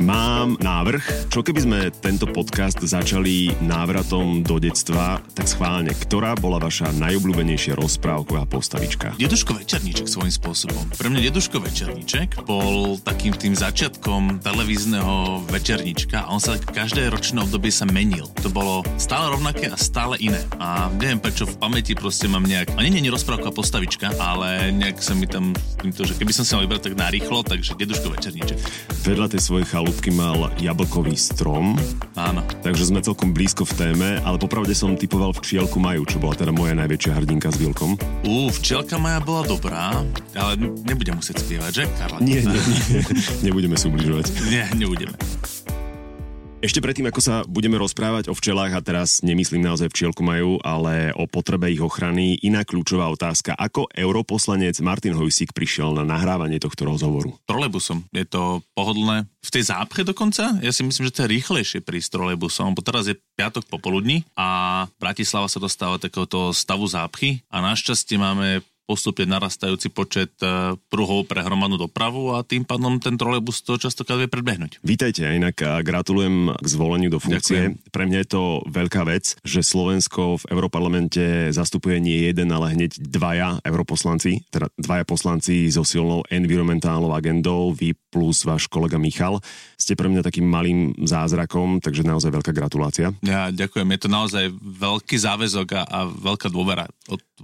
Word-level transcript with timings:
Mám 0.00 0.56
návrh, 0.56 1.28
čo 1.28 1.44
keby 1.44 1.60
sme 1.60 1.78
tento 1.92 2.24
podcast 2.24 2.80
začali 2.80 3.52
návratom 3.60 4.40
do 4.40 4.56
detstva, 4.56 5.20
tak 5.36 5.44
schválne, 5.44 5.92
ktorá 5.92 6.32
bola 6.40 6.56
vaša 6.56 6.96
najobľúbenejšia 6.96 7.76
rozprávková 7.76 8.48
postavička? 8.48 9.12
Deduško 9.20 9.60
večerníček 9.60 10.08
svojím 10.08 10.32
spôsobom. 10.32 10.88
Pre 10.96 11.12
mňa 11.12 11.28
Deduško 11.28 11.60
večerníček 11.60 12.40
bol 12.48 12.96
takým 13.04 13.36
tým 13.36 13.52
začiatkom 13.52 14.40
televízneho 14.40 15.44
večerníčka 15.52 16.24
a 16.24 16.32
on 16.32 16.40
sa 16.40 16.56
každé 16.56 17.12
ročné 17.12 17.44
obdobie 17.44 17.68
sa 17.68 17.84
menil. 17.84 18.32
To 18.40 18.48
bolo 18.48 18.80
stále 18.96 19.28
rovnaké 19.28 19.68
a 19.68 19.76
stále 19.76 20.16
iné. 20.24 20.40
A 20.56 20.88
neviem 20.96 21.20
prečo 21.20 21.44
v 21.44 21.60
pamäti 21.60 21.92
proste 21.92 22.32
mám 22.32 22.48
nejak, 22.48 22.72
a 22.76 22.80
nie, 22.80 22.96
nie, 22.96 23.04
nie 23.04 23.12
rozprávka 23.12 23.52
postavička, 23.52 24.16
ale 24.16 24.72
nejak 24.72 25.04
sa 25.04 25.12
mi 25.12 25.28
tam 25.28 25.52
týmto, 25.84 26.08
že 26.08 26.16
keby 26.16 26.32
som 26.32 26.48
sa 26.48 26.56
mal 26.56 26.64
vybrať 26.64 26.82
tak 26.88 26.94
narýchlo, 26.96 27.44
takže 27.44 27.76
Deduško 27.76 28.08
večerníček. 28.16 28.58
Vedľa 29.02 29.36
tej 29.36 29.42
svojej 29.42 29.66
chalúbky 29.82 30.14
mal 30.14 30.46
jablkový 30.62 31.18
strom. 31.18 31.74
Áno. 32.14 32.46
Takže 32.62 32.94
sme 32.94 33.02
celkom 33.02 33.34
blízko 33.34 33.66
v 33.66 33.74
téme, 33.74 34.08
ale 34.22 34.38
popravde 34.38 34.78
som 34.78 34.94
typoval 34.94 35.34
včielku 35.34 35.82
Maju, 35.82 36.06
čo 36.06 36.22
bola 36.22 36.38
teda 36.38 36.54
moja 36.54 36.70
najväčšia 36.78 37.18
hrdinka 37.18 37.50
s 37.50 37.58
Vilkom. 37.58 37.98
Ú, 38.22 38.46
včielka 38.54 39.02
Maja 39.02 39.18
bola 39.18 39.42
dobrá, 39.42 39.90
ale 40.38 40.54
nebudem 40.86 41.18
musieť 41.18 41.42
spievať, 41.42 41.82
že, 41.82 41.84
Karla? 41.98 42.22
Nie, 42.22 42.46
nie, 42.46 42.62
nie. 42.62 43.02
nebudeme 43.42 43.74
si 43.74 43.90
ubližovať. 43.90 44.26
Nie, 44.46 44.70
nebudeme. 44.78 45.18
Ešte 46.62 46.78
predtým, 46.78 47.10
ako 47.10 47.18
sa 47.18 47.42
budeme 47.42 47.74
rozprávať 47.74 48.30
o 48.30 48.38
včelách, 48.38 48.78
a 48.78 48.80
teraz 48.86 49.18
nemyslím 49.18 49.66
naozaj 49.66 49.90
včielku 49.90 50.22
majú, 50.22 50.62
ale 50.62 51.10
o 51.18 51.26
potrebe 51.26 51.66
ich 51.66 51.82
ochrany, 51.82 52.38
iná 52.38 52.62
kľúčová 52.62 53.10
otázka. 53.10 53.58
Ako 53.58 53.90
europoslanec 53.90 54.78
Martin 54.78 55.18
Hojsík 55.18 55.50
prišiel 55.50 55.90
na 55.90 56.06
nahrávanie 56.06 56.62
tohto 56.62 56.86
rozhovoru? 56.86 57.34
Trolejbusom. 57.50 58.06
Je 58.14 58.22
to 58.22 58.62
pohodlné. 58.78 59.26
V 59.42 59.50
tej 59.50 59.74
zápche 59.74 60.06
dokonca? 60.06 60.62
Ja 60.62 60.70
si 60.70 60.86
myslím, 60.86 61.10
že 61.10 61.14
to 61.18 61.22
je 61.26 61.34
rýchlejšie 61.34 61.82
prísť 61.82 62.14
trolejbusom, 62.14 62.78
bo 62.78 62.86
teraz 62.86 63.10
je 63.10 63.18
piatok 63.34 63.66
popoludní 63.66 64.22
a 64.38 64.86
Bratislava 65.02 65.50
sa 65.50 65.58
dostáva 65.58 65.98
takéhoto 65.98 66.54
stavu 66.54 66.86
zápchy 66.86 67.42
a 67.50 67.58
našťastie 67.58 68.22
máme 68.22 68.62
postupne 68.84 69.24
narastajúci 69.30 69.88
počet 69.94 70.34
e, 70.42 70.74
pruhov 70.90 71.30
pre 71.30 71.40
hromadnú 71.40 71.78
dopravu 71.78 72.34
a 72.34 72.42
tým 72.42 72.66
pádom 72.66 72.98
ten 72.98 73.14
trolejbus 73.16 73.62
to 73.62 73.78
častokrát 73.78 74.18
vie 74.18 74.28
predbehnúť. 74.28 74.82
Vítajte, 74.82 75.24
inak 75.24 75.56
gratulujem 75.86 76.52
k 76.52 76.66
zvoleniu 76.66 77.08
do 77.08 77.22
funkcie. 77.22 77.72
Ďakujem. 77.72 77.94
Pre 77.94 78.04
mňa 78.08 78.18
je 78.22 78.28
to 78.28 78.42
veľká 78.68 79.02
vec, 79.06 79.38
že 79.46 79.60
Slovensko 79.62 80.42
v 80.42 80.48
Európarlamente 80.50 81.54
zastupuje 81.54 82.02
nie 82.02 82.26
jeden, 82.26 82.50
ale 82.50 82.74
hneď 82.74 82.98
dvaja 82.98 83.62
europoslanci, 83.62 84.48
teda 84.50 84.68
dvaja 84.76 85.04
poslanci 85.06 85.70
so 85.70 85.86
silnou 85.86 86.26
environmentálnou 86.28 87.14
agendou, 87.14 87.70
vy 87.72 87.94
plus 88.12 88.44
váš 88.44 88.68
kolega 88.68 89.00
Michal. 89.00 89.40
Ste 89.80 89.96
pre 89.96 90.12
mňa 90.12 90.20
takým 90.20 90.44
malým 90.44 90.92
zázrakom, 91.00 91.80
takže 91.80 92.04
naozaj 92.04 92.28
veľká 92.28 92.52
gratulácia. 92.52 93.16
Ja 93.24 93.48
ďakujem, 93.48 93.88
je 93.88 94.00
to 94.04 94.08
naozaj 94.12 94.44
veľký 94.60 95.16
záväzok 95.16 95.68
a, 95.72 95.82
a 95.88 95.98
veľká 96.06 96.52
dôvera. 96.52 96.84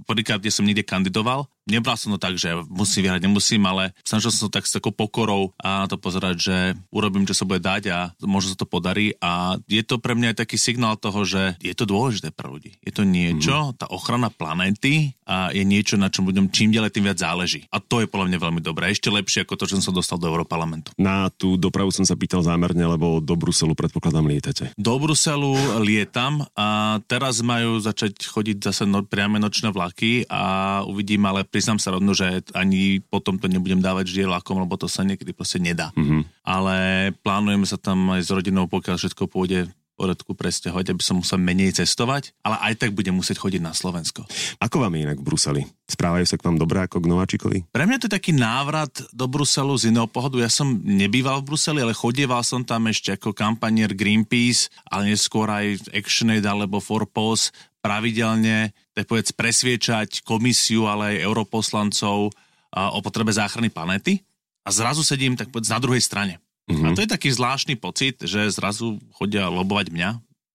Prvýkrát, 0.05 0.37
kde 0.37 0.53
som 0.53 0.63
niekde 0.63 0.85
kandidoval, 0.85 1.49
nebral 1.69 1.99
som 1.99 2.15
to 2.15 2.19
tak, 2.21 2.39
že 2.39 2.49
musím 2.67 3.09
vyhrať, 3.09 3.21
nemusím, 3.25 3.61
ale 3.67 3.91
snažil 4.01 4.33
som 4.33 4.47
sa 4.47 4.61
tak 4.61 4.65
s 4.65 4.73
takou 4.73 4.89
pokorou 4.95 5.51
a 5.59 5.85
to 5.85 5.99
pozerať, 5.99 6.35
že 6.39 6.57
urobím, 6.89 7.29
čo 7.29 7.37
sa 7.37 7.43
bude 7.43 7.61
dať 7.61 7.83
a 7.93 7.97
možno 8.23 8.55
sa 8.55 8.57
to 8.57 8.69
podarí 8.69 9.13
a 9.21 9.59
je 9.69 9.83
to 9.85 10.01
pre 10.01 10.17
mňa 10.17 10.33
aj 10.33 10.37
taký 10.45 10.57
signál 10.57 10.95
toho, 10.95 11.21
že 11.27 11.59
je 11.59 11.73
to 11.77 11.83
dôležité 11.85 12.33
pre 12.33 12.49
ľudí. 12.49 12.79
Je 12.81 12.93
to 12.95 13.05
niečo, 13.05 13.73
mm. 13.73 13.83
tá 13.83 13.85
ochrana 13.91 14.33
planéty 14.33 15.13
a 15.29 15.53
je 15.53 15.61
niečo, 15.61 15.99
na 15.99 16.09
čom 16.09 16.25
budem 16.25 16.49
čím 16.49 16.73
ďalej 16.73 16.95
tým 16.95 17.05
viac 17.05 17.21
záleží. 17.21 17.69
A 17.69 17.77
to 17.77 18.01
je 18.01 18.09
podľa 18.09 18.33
mňa 18.33 18.39
veľmi 18.39 18.61
dobré. 18.65 18.89
Ešte 18.89 19.13
lepšie 19.13 19.45
ako 19.45 19.59
to, 19.59 19.67
čo 19.69 19.77
som 19.77 19.91
sa 19.91 19.93
dostal 19.93 20.17
do 20.17 20.31
Európarlamentu. 20.59 20.91
Na 20.99 21.31
tú 21.31 21.55
dopravu 21.55 21.89
som 21.95 22.03
sa 22.03 22.19
pýtal 22.19 22.43
zámerne, 22.43 22.83
lebo 22.83 23.23
do 23.23 23.35
Bruselu 23.39 23.71
predpokladám 23.71 24.27
lietate. 24.27 24.75
Do 24.75 24.99
Bruselu 24.99 25.79
lietam 25.79 26.43
a 26.53 26.99
teraz 27.07 27.39
majú 27.39 27.79
začať 27.79 28.19
chodiť 28.27 28.59
zase 28.59 28.83
no, 28.83 29.07
priame 29.07 29.39
nočné 29.39 29.71
vlaky 29.71 30.27
a 30.27 30.83
uvidím, 30.83 31.23
ale 31.23 31.47
priznám 31.47 31.79
sa 31.79 31.95
rovno, 31.95 32.11
že 32.11 32.43
ani 32.51 32.99
potom 32.99 33.39
to 33.39 33.47
nebudem 33.47 33.79
dávať 33.79 34.11
vždy 34.11 34.21
vlakom, 34.27 34.59
lebo 34.59 34.75
to 34.75 34.91
sa 34.91 35.07
niekedy 35.07 35.31
proste 35.31 35.63
nedá. 35.63 35.95
Mm-hmm. 35.95 36.43
Ale 36.43 36.75
plánujeme 37.23 37.63
sa 37.63 37.79
tam 37.79 38.11
aj 38.11 38.27
s 38.27 38.29
rodinou, 38.33 38.67
pokiaľ 38.67 38.99
všetko 38.99 39.31
pôjde 39.31 39.71
poriadku 39.99 40.31
presťahovať, 40.31 40.95
aby 40.95 41.03
som 41.03 41.19
musel 41.19 41.43
menej 41.43 41.75
cestovať, 41.75 42.31
ale 42.39 42.55
aj 42.71 42.79
tak 42.79 42.95
budem 42.95 43.11
musieť 43.11 43.43
chodiť 43.43 43.59
na 43.59 43.75
Slovensko. 43.75 44.23
Ako 44.63 44.79
vám 44.79 44.95
je 44.95 45.03
inak 45.03 45.19
v 45.19 45.27
Bruseli? 45.27 45.61
Správajú 45.91 46.23
sa 46.23 46.39
k 46.39 46.45
vám 46.47 46.55
dobré 46.55 46.79
ako 46.87 47.03
k 47.03 47.09
Nováčikovi? 47.11 47.57
Pre 47.67 47.83
mňa 47.83 47.99
to 47.99 48.07
je 48.07 48.15
taký 48.15 48.31
návrat 48.31 49.03
do 49.11 49.27
Bruselu 49.27 49.75
z 49.75 49.91
iného 49.91 50.07
pohodu. 50.07 50.39
Ja 50.39 50.47
som 50.47 50.79
nebýval 50.79 51.43
v 51.43 51.51
Bruseli, 51.51 51.83
ale 51.83 51.91
chodieval 51.91 52.39
som 52.47 52.63
tam 52.63 52.87
ešte 52.87 53.19
ako 53.19 53.35
kampanier 53.35 53.91
Greenpeace, 53.91 54.71
ale 54.87 55.11
neskôr 55.11 55.51
aj 55.51 55.91
ActionAid 55.91 56.47
alebo 56.47 56.79
Forpos 56.79 57.51
pravidelne, 57.83 58.71
tak 58.95 59.07
povedz, 59.07 59.35
presviečať 59.35 60.23
komisiu, 60.23 60.87
ale 60.87 61.15
aj 61.15 61.25
europoslancov 61.27 62.31
o 62.69 62.99
potrebe 63.01 63.33
záchrany 63.33 63.67
planéty. 63.67 64.23
A 64.67 64.69
zrazu 64.69 65.01
sedím, 65.01 65.33
tak 65.33 65.49
povedz, 65.49 65.71
na 65.71 65.81
druhej 65.81 66.03
strane. 66.03 66.37
Mm-hmm. 66.69 66.85
A 66.85 66.89
to 66.93 67.01
je 67.01 67.09
taký 67.09 67.29
zvláštny 67.33 67.75
pocit, 67.81 68.21
že 68.21 68.53
zrazu 68.53 69.01
chodia 69.17 69.49
lobovať 69.49 69.89
mňa, 69.89 70.09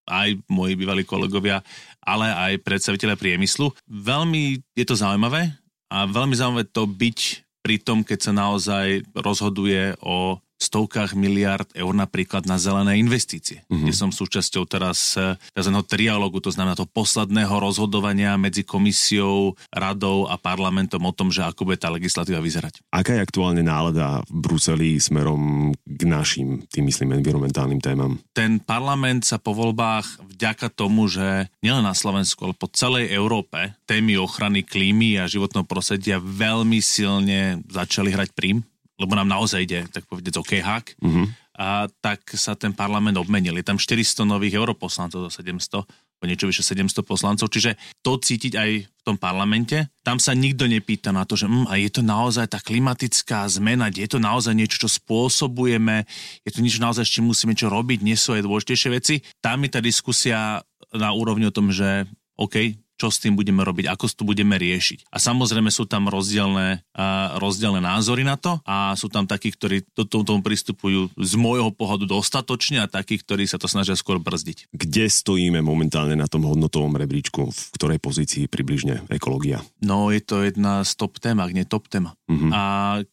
aj 0.06 0.38
moji 0.46 0.78
bývalí 0.78 1.02
kolegovia, 1.02 1.64
ale 2.04 2.30
aj 2.30 2.62
predstaviteľe 2.62 3.18
priemyslu. 3.18 3.72
Veľmi 3.88 4.62
je 4.76 4.84
to 4.86 4.94
zaujímavé 4.94 5.50
a 5.90 6.06
veľmi 6.06 6.36
zaujímavé 6.36 6.64
to 6.70 6.86
byť 6.86 7.18
pri 7.64 7.76
tom, 7.80 8.04
keď 8.04 8.18
sa 8.20 8.32
naozaj 8.36 8.86
rozhoduje 9.16 9.96
o 10.04 10.36
stovkách 10.64 11.12
miliard 11.12 11.68
eur 11.76 11.92
napríklad 11.92 12.48
na 12.48 12.56
zelené 12.56 12.96
investície. 12.96 13.62
Mm-hmm. 13.68 13.84
Kde 13.84 13.92
som 13.92 14.10
súčasťou 14.10 14.64
teraz 14.64 15.14
eh, 15.20 15.36
tzv. 15.52 15.70
trialógu, 15.84 16.40
to 16.40 16.48
znamená 16.48 16.72
to 16.72 16.88
posledného 16.88 17.52
rozhodovania 17.52 18.40
medzi 18.40 18.64
komisiou, 18.64 19.52
radou 19.68 20.24
a 20.26 20.40
parlamentom 20.40 21.04
o 21.04 21.12
tom, 21.12 21.28
že 21.28 21.44
ako 21.44 21.68
bude 21.68 21.78
tá 21.80 21.92
legislatíva 21.92 22.40
vyzerať. 22.40 22.80
Aká 22.88 23.16
je 23.16 23.24
aktuálne 23.24 23.60
nálada 23.60 24.24
v 24.30 24.38
Bruseli 24.40 24.96
smerom 24.96 25.72
k 25.84 26.02
našim, 26.08 26.64
tým 26.72 26.88
myslím, 26.88 27.20
environmentálnym 27.20 27.84
témam? 27.84 28.16
Ten 28.32 28.58
parlament 28.62 29.28
sa 29.28 29.36
po 29.36 29.52
voľbách 29.52 30.24
vďaka 30.34 30.72
tomu, 30.72 31.06
že 31.06 31.52
nielen 31.60 31.84
na 31.84 31.92
Slovensku, 31.92 32.48
ale 32.48 32.54
po 32.56 32.70
celej 32.72 33.12
Európe 33.12 33.76
témy 33.84 34.16
ochrany 34.16 34.64
klímy 34.64 35.20
a 35.20 35.30
životného 35.30 35.66
prostredia 35.68 36.16
veľmi 36.18 36.80
silne 36.80 37.60
začali 37.68 38.14
hrať 38.14 38.32
prím 38.32 38.64
lebo 39.04 39.14
nám 39.14 39.28
naozaj 39.28 39.60
ide, 39.60 39.80
tak 39.92 40.08
povedať, 40.08 40.40
OK 40.40 40.58
hák, 40.58 40.86
mm-hmm. 40.96 41.26
a 41.60 41.86
tak 42.00 42.24
sa 42.34 42.56
ten 42.56 42.72
parlament 42.72 43.20
obmenil. 43.20 43.60
Je 43.60 43.66
tam 43.68 43.76
400 43.76 44.24
nových 44.24 44.56
europoslancov 44.56 45.28
do 45.28 45.30
700, 45.30 45.84
o 45.84 46.24
niečo 46.24 46.48
vyše 46.48 46.64
700 46.64 47.04
poslancov, 47.04 47.52
čiže 47.52 47.76
to 48.00 48.16
cítiť 48.16 48.52
aj 48.56 48.70
v 48.88 49.02
tom 49.04 49.20
parlamente. 49.20 49.92
Tam 50.00 50.16
sa 50.16 50.32
nikto 50.32 50.64
nepýta 50.64 51.12
na 51.12 51.28
to, 51.28 51.36
že 51.36 51.44
hm, 51.44 51.68
a 51.68 51.76
je 51.76 51.92
to 51.92 52.00
naozaj 52.00 52.48
tá 52.48 52.58
klimatická 52.64 53.44
zmena, 53.52 53.92
je 53.92 54.08
to 54.08 54.16
naozaj 54.16 54.56
niečo, 54.56 54.88
čo 54.88 54.88
spôsobujeme, 54.88 56.08
je 56.42 56.50
to 56.50 56.64
niečo 56.64 56.80
naozaj, 56.80 57.04
s 57.04 57.12
čím 57.20 57.28
musíme 57.28 57.52
čo 57.52 57.68
robiť, 57.68 58.00
nie 58.00 58.16
sú 58.16 58.32
aj 58.32 58.42
dôležitejšie 58.48 58.90
veci. 58.90 59.14
Tam 59.44 59.60
je 59.60 59.70
tá 59.70 59.84
diskusia 59.84 60.64
na 60.96 61.10
úrovni 61.12 61.44
o 61.44 61.54
tom, 61.54 61.68
že 61.68 62.08
OK, 62.40 62.83
čo 63.04 63.12
s 63.12 63.20
tým 63.20 63.36
budeme 63.36 63.60
robiť, 63.60 63.92
ako 63.92 64.08
to 64.08 64.24
budeme 64.24 64.56
riešiť. 64.56 65.12
A 65.12 65.20
samozrejme 65.20 65.68
sú 65.68 65.84
tam 65.84 66.08
rozdielne, 66.08 66.80
uh, 66.96 67.36
rozdielne 67.36 67.84
názory 67.84 68.24
na 68.24 68.40
to 68.40 68.64
a 68.64 68.96
sú 68.96 69.12
tam 69.12 69.28
takí, 69.28 69.52
ktorí 69.52 69.84
do 69.92 70.08
tomu, 70.08 70.24
tomu 70.24 70.40
pristupujú 70.40 71.12
z 71.12 71.32
môjho 71.36 71.68
pohľadu 71.68 72.08
dostatočne 72.08 72.80
a 72.80 72.88
takí, 72.88 73.20
ktorí 73.20 73.44
sa 73.44 73.60
to 73.60 73.68
snažia 73.68 73.92
skôr 73.92 74.16
brzdiť. 74.16 74.72
Kde 74.72 75.04
stojíme 75.12 75.60
momentálne 75.60 76.16
na 76.16 76.24
tom 76.24 76.48
hodnotovom 76.48 76.96
rebríčku? 76.96 77.52
V 77.52 77.64
ktorej 77.76 78.00
pozícii 78.00 78.48
približne 78.48 79.04
ekológia? 79.12 79.60
No 79.84 80.08
je 80.08 80.24
to 80.24 80.40
jedna 80.40 80.80
z 80.80 80.96
top 80.96 81.20
tém, 81.20 81.36
ak 81.36 81.52
nie 81.52 81.68
top 81.68 81.92
téma. 81.92 82.16
Mm-hmm. 82.24 82.50
A 82.56 82.62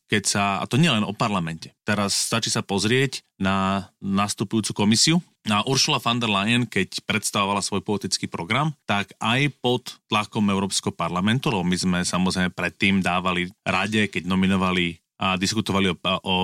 keď 0.08 0.24
sa, 0.24 0.44
a 0.64 0.66
to 0.72 0.80
nie 0.80 0.88
len 0.88 1.04
o 1.04 1.12
parlamente, 1.12 1.76
teraz 1.84 2.16
stačí 2.16 2.48
sa 2.48 2.64
pozrieť 2.64 3.28
na 3.42 3.90
nastupujúcu 3.98 4.78
komisiu, 4.78 5.18
a 5.50 5.66
Ursula 5.66 5.98
von 5.98 6.22
der 6.22 6.30
Leyen, 6.30 6.70
keď 6.70 7.02
predstavovala 7.02 7.66
svoj 7.66 7.82
politický 7.82 8.30
program, 8.30 8.78
tak 8.86 9.18
aj 9.18 9.50
pod 9.58 9.98
tlakom 10.06 10.46
Európskeho 10.54 10.94
parlamentu, 10.94 11.50
lebo 11.50 11.66
my 11.66 11.74
sme 11.74 12.00
samozrejme 12.06 12.54
predtým 12.54 13.02
dávali 13.02 13.50
rade, 13.66 14.06
keď 14.06 14.30
nominovali 14.30 15.01
a 15.22 15.38
diskutovali 15.38 15.94
o, 15.94 15.96
o, 15.96 16.10
o 16.26 16.36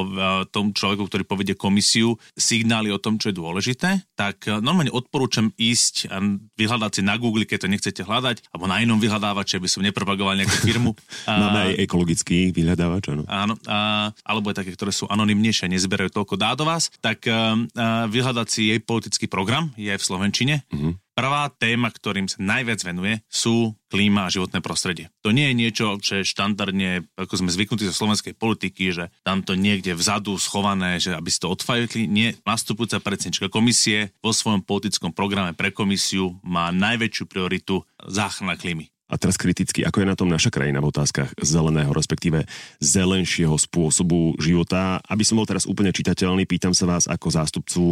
tom 0.46 0.70
človeku, 0.70 1.10
ktorý 1.10 1.26
povedie 1.26 1.58
komisiu, 1.58 2.14
signály 2.38 2.94
o 2.94 3.02
tom, 3.02 3.18
čo 3.18 3.34
je 3.34 3.40
dôležité, 3.42 4.06
tak 4.14 4.46
e, 4.46 4.62
normálne 4.62 4.94
odporúčam 4.94 5.50
ísť 5.58 6.14
a 6.14 6.22
vyhľadať 6.54 6.92
si 6.94 7.02
na 7.02 7.18
Google, 7.18 7.50
keď 7.50 7.66
to 7.66 7.74
nechcete 7.74 8.02
hľadať, 8.06 8.54
alebo 8.54 8.70
na 8.70 8.78
inom 8.86 9.02
vyhľadávači, 9.02 9.58
aby 9.58 9.66
som 9.66 9.82
nepropagoval 9.82 10.38
nejakú 10.38 10.58
firmu. 10.62 10.94
Máme 11.26 11.74
aj 11.74 11.90
ekologický 11.90 12.54
vyhľadávač, 12.54 13.18
áno. 13.18 13.24
Áno, 13.26 13.58
a, 13.66 14.14
alebo 14.22 14.54
aj 14.54 14.62
také, 14.62 14.78
ktoré 14.78 14.94
sú 14.94 15.10
anonymnejšie, 15.10 15.74
nezberajú 15.74 16.14
toľko 16.14 16.38
dát 16.38 16.54
do 16.54 16.70
vás, 16.70 16.94
tak 17.02 17.26
a, 17.26 17.58
e, 17.58 17.66
a, 17.74 18.06
e, 18.06 18.14
vyhľadať 18.14 18.48
si 18.48 18.70
jej 18.70 18.80
politický 18.80 19.26
program, 19.26 19.74
je 19.74 19.90
v 19.90 20.04
Slovenčine. 20.06 20.62
Mm-hmm 20.70 21.07
Prvá 21.18 21.50
téma, 21.50 21.90
ktorým 21.90 22.30
sa 22.30 22.38
najviac 22.38 22.78
venuje, 22.86 23.26
sú 23.26 23.74
klíma 23.90 24.30
a 24.30 24.34
životné 24.34 24.62
prostredie. 24.62 25.10
To 25.26 25.34
nie 25.34 25.50
je 25.50 25.56
niečo, 25.58 25.98
čo 25.98 26.22
je 26.22 26.30
štandardne, 26.30 27.10
ako 27.18 27.42
sme 27.42 27.50
zvyknutí 27.50 27.90
zo 27.90 27.98
slovenskej 27.98 28.38
politiky, 28.38 28.94
že 28.94 29.10
tam 29.26 29.42
to 29.42 29.58
niekde 29.58 29.98
vzadu 29.98 30.38
schované, 30.38 31.02
že 31.02 31.18
aby 31.18 31.34
si 31.34 31.42
to 31.42 31.50
odfajili. 31.50 32.06
Nie, 32.06 32.38
nastupujúca 32.46 33.02
predsednička 33.02 33.50
komisie 33.50 34.14
vo 34.22 34.30
svojom 34.30 34.62
politickom 34.62 35.10
programe 35.10 35.58
pre 35.58 35.74
komisiu 35.74 36.38
má 36.46 36.70
najväčšiu 36.70 37.26
prioritu 37.26 37.82
záchrana 38.06 38.54
klímy. 38.54 38.94
A 39.08 39.16
teraz 39.16 39.40
kriticky, 39.40 39.88
ako 39.88 40.04
je 40.04 40.12
na 40.12 40.20
tom 40.20 40.28
naša 40.28 40.52
krajina 40.52 40.84
v 40.84 40.92
otázkach 40.92 41.32
zeleného, 41.40 41.96
respektíve 41.96 42.44
zelenšieho 42.84 43.56
spôsobu 43.56 44.36
života. 44.36 45.00
Aby 45.08 45.24
som 45.24 45.40
bol 45.40 45.48
teraz 45.48 45.64
úplne 45.64 45.96
čitateľný, 45.96 46.44
pýtam 46.44 46.76
sa 46.76 46.84
vás 46.88 47.08
ako 47.08 47.28
zástupcu 47.32 47.84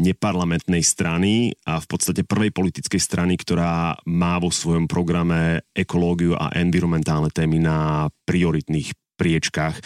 neparlamentnej 0.00 0.80
strany 0.80 1.52
a 1.68 1.76
v 1.76 1.86
podstate 1.86 2.24
prvej 2.24 2.56
politickej 2.56 3.00
strany, 3.00 3.36
ktorá 3.36 4.00
má 4.08 4.40
vo 4.40 4.48
svojom 4.48 4.88
programe 4.88 5.68
ekológiu 5.76 6.40
a 6.40 6.52
environmentálne 6.56 7.28
témy 7.28 7.60
na 7.60 8.08
prioritných 8.24 8.96
priečkách, 9.22 9.76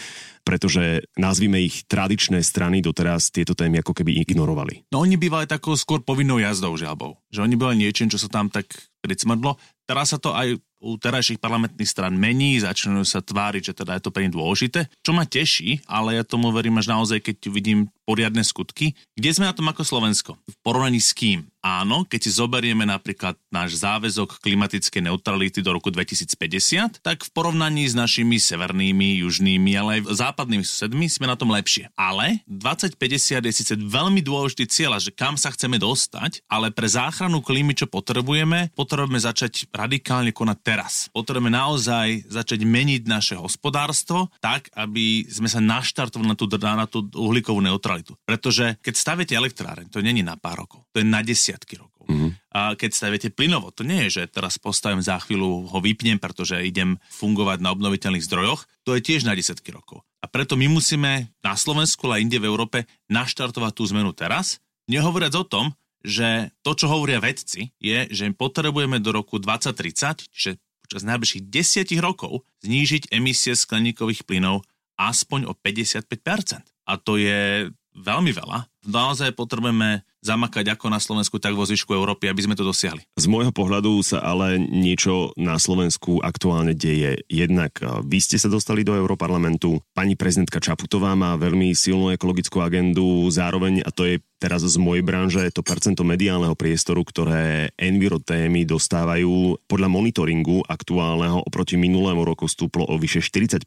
pretože 0.47 1.03
nazvime 1.19 1.61
ich 1.61 1.83
tradičné 1.85 2.39
strany 2.41 2.79
doteraz 2.79 3.29
tieto 3.29 3.53
témy 3.53 3.83
ako 3.83 3.91
keby 3.91 4.23
ignorovali. 4.23 4.87
No 4.89 5.03
oni 5.03 5.19
bývali 5.19 5.45
takou 5.45 5.75
skôr 5.75 6.01
povinnou 6.01 6.39
jazdou 6.39 6.73
žalbou. 6.79 7.19
Že 7.29 7.43
oni 7.45 7.55
boli 7.59 7.75
niečím, 7.77 8.07
čo 8.07 8.17
sa 8.17 8.31
tam 8.31 8.47
tak 8.47 8.65
pricmrdlo. 9.03 9.59
Teraz 9.85 10.15
sa 10.15 10.17
to 10.17 10.33
aj 10.33 10.57
u 10.77 10.95
terajších 10.95 11.41
parlamentných 11.41 11.89
stran 11.89 12.13
mení, 12.13 12.61
začínajú 12.61 13.05
sa 13.05 13.19
tváriť, 13.21 13.73
že 13.73 13.77
teda 13.83 13.97
je 13.97 14.01
to 14.05 14.13
pre 14.13 14.25
nich 14.25 14.35
dôležité, 14.35 14.85
čo 15.01 15.11
ma 15.11 15.25
teší, 15.25 15.81
ale 15.89 16.21
ja 16.21 16.23
tomu 16.23 16.53
verím 16.53 16.77
až 16.77 16.93
naozaj, 16.93 17.19
keď 17.25 17.37
vidím 17.49 17.89
poriadne 18.07 18.39
skutky. 18.47 18.95
Kde 19.19 19.35
sme 19.35 19.51
na 19.51 19.53
tom 19.53 19.67
ako 19.67 19.83
Slovensko? 19.83 20.39
V 20.47 20.55
porovnaní 20.63 21.03
s 21.03 21.11
kým? 21.11 21.43
Áno, 21.67 22.07
keď 22.07 22.19
si 22.23 22.31
zoberieme 22.31 22.87
napríklad 22.87 23.35
náš 23.51 23.83
záväzok 23.83 24.39
klimatickej 24.39 25.03
neutrality 25.03 25.59
do 25.59 25.75
roku 25.75 25.91
2050, 25.91 27.03
tak 27.03 27.27
v 27.27 27.29
porovnaní 27.35 27.83
s 27.83 27.91
našimi 27.91 28.39
severnými, 28.39 29.19
južnými, 29.19 29.75
ale 29.75 29.99
aj 29.99 30.15
západnými 30.15 30.63
susedmi 30.63 31.11
sme 31.11 31.27
na 31.27 31.35
tom 31.35 31.51
lepšie. 31.51 31.91
Ale 31.99 32.39
2050 32.47 33.43
je 33.43 33.51
síce 33.51 33.73
veľmi 33.75 34.23
dôležitý 34.23 34.63
cieľ, 34.71 34.95
že 35.03 35.11
kam 35.11 35.35
sa 35.35 35.51
chceme 35.51 35.75
dostať, 35.75 36.47
ale 36.47 36.71
pre 36.71 36.87
záchranu 36.87 37.43
klímy, 37.43 37.75
čo 37.75 37.91
potrebujeme, 37.91 38.71
potrebujeme 38.71 39.19
začať 39.19 39.67
radikálne 39.75 40.31
konať 40.31 40.57
teraz. 40.63 41.11
Potrebujeme 41.11 41.51
naozaj 41.51 42.31
začať 42.31 42.63
meniť 42.63 43.03
naše 43.09 43.35
hospodárstvo 43.35 44.31
tak, 44.39 44.71
aby 44.71 45.27
sme 45.27 45.51
sa 45.51 45.59
naštartovali 45.59 46.31
na 46.31 46.37
tú, 46.39 46.45
na 46.47 46.87
tú 46.87 46.99
uhlíkovú 47.11 47.59
neutralitu. 47.59 47.96
Pretože 48.27 48.75
keď 48.83 48.93
staviete 48.93 49.33
elektráreň, 49.33 49.87
to 49.89 50.03
není 50.03 50.21
na 50.21 50.35
pár 50.35 50.65
rokov, 50.65 50.85
to 50.91 51.01
je 51.01 51.07
na 51.07 51.23
desiatky 51.23 51.79
rokov. 51.79 52.05
Mm-hmm. 52.07 52.31
A 52.55 52.73
keď 52.73 52.91
staviete 52.95 53.29
plynovod, 53.29 53.75
to 53.75 53.83
nie 53.83 54.07
je, 54.07 54.21
že 54.21 54.31
teraz 54.31 54.55
postavím 54.57 55.03
za 55.03 55.19
chvíľu, 55.19 55.67
ho 55.67 55.79
vypnem, 55.83 56.17
pretože 56.17 56.55
idem 56.63 56.95
fungovať 57.11 57.59
na 57.59 57.75
obnoviteľných 57.75 58.23
zdrojoch, 58.23 58.65
to 58.87 58.95
je 58.95 59.03
tiež 59.03 59.27
na 59.27 59.35
desiatky 59.35 59.75
rokov. 59.75 60.07
A 60.23 60.25
preto 60.31 60.55
my 60.55 60.71
musíme 60.71 61.29
na 61.43 61.53
Slovensku 61.53 62.09
a 62.09 62.19
inde 62.19 62.39
v 62.39 62.47
Európe 62.47 62.87
naštartovať 63.11 63.71
tú 63.75 63.83
zmenu 63.91 64.15
teraz, 64.15 64.63
nehovoriac 64.87 65.35
o 65.35 65.45
tom, 65.45 65.75
že 66.01 66.55
to, 66.63 66.71
čo 66.71 66.87
hovoria 66.87 67.19
vedci, 67.19 67.75
je, 67.83 68.07
že 68.07 68.31
potrebujeme 68.31 69.03
do 69.03 69.11
roku 69.11 69.37
2030, 69.43 70.31
čiže 70.31 70.51
počas 70.87 71.03
najbližších 71.03 71.43
desiatich 71.51 71.99
rokov, 71.99 72.47
znížiť 72.63 73.11
emisie 73.11 73.59
skleníkových 73.59 74.23
plynov 74.23 74.63
aspoň 74.95 75.51
o 75.51 75.53
55%. 75.53 76.63
A 76.87 76.93
to 76.95 77.19
je 77.19 77.69
veľmi 77.97 78.31
veľa. 78.31 78.69
Naozaj 78.85 79.33
potrebujeme 79.33 80.05
zamakať 80.27 80.75
ako 80.75 80.91
na 80.91 80.99
Slovensku, 80.99 81.39
tak 81.39 81.55
vo 81.55 81.63
zvyšku 81.63 81.95
Európy, 81.95 82.27
aby 82.27 82.43
sme 82.43 82.57
to 82.57 82.67
dosiahli. 82.67 82.99
Z 83.15 83.31
môjho 83.31 83.55
pohľadu 83.55 84.03
sa 84.03 84.19
ale 84.19 84.59
niečo 84.59 85.31
na 85.39 85.55
Slovensku 85.55 86.19
aktuálne 86.19 86.75
deje. 86.75 87.23
Jednak 87.31 87.79
eh, 87.79 87.87
vy 88.03 88.19
ste 88.19 88.35
sa 88.35 88.51
dostali 88.51 88.83
do 88.83 88.97
Európarlamentu, 88.97 89.79
pani 89.95 90.19
prezidentka 90.19 90.59
Čaputová 90.59 91.15
má 91.15 91.39
veľmi 91.39 91.71
silnú 91.71 92.11
ekologickú 92.11 92.59
agendu, 92.59 93.29
zároveň, 93.31 93.85
a 93.85 93.89
to 93.93 94.03
je 94.03 94.15
teraz 94.37 94.61
z 94.61 94.77
mojej 94.77 95.01
branže, 95.01 95.49
to 95.49 95.65
percento 95.65 96.05
mediálneho 96.05 96.53
priestoru, 96.53 97.01
ktoré 97.01 97.73
enviro 97.73 98.21
témy 98.21 98.69
dostávajú 98.69 99.57
podľa 99.65 99.89
monitoringu 99.89 100.61
aktuálneho 100.61 101.41
oproti 101.41 101.73
minulému 101.73 102.21
roku 102.21 102.45
stúplo 102.45 102.85
o 102.85 102.95
vyše 103.01 103.25
40% 103.25 103.65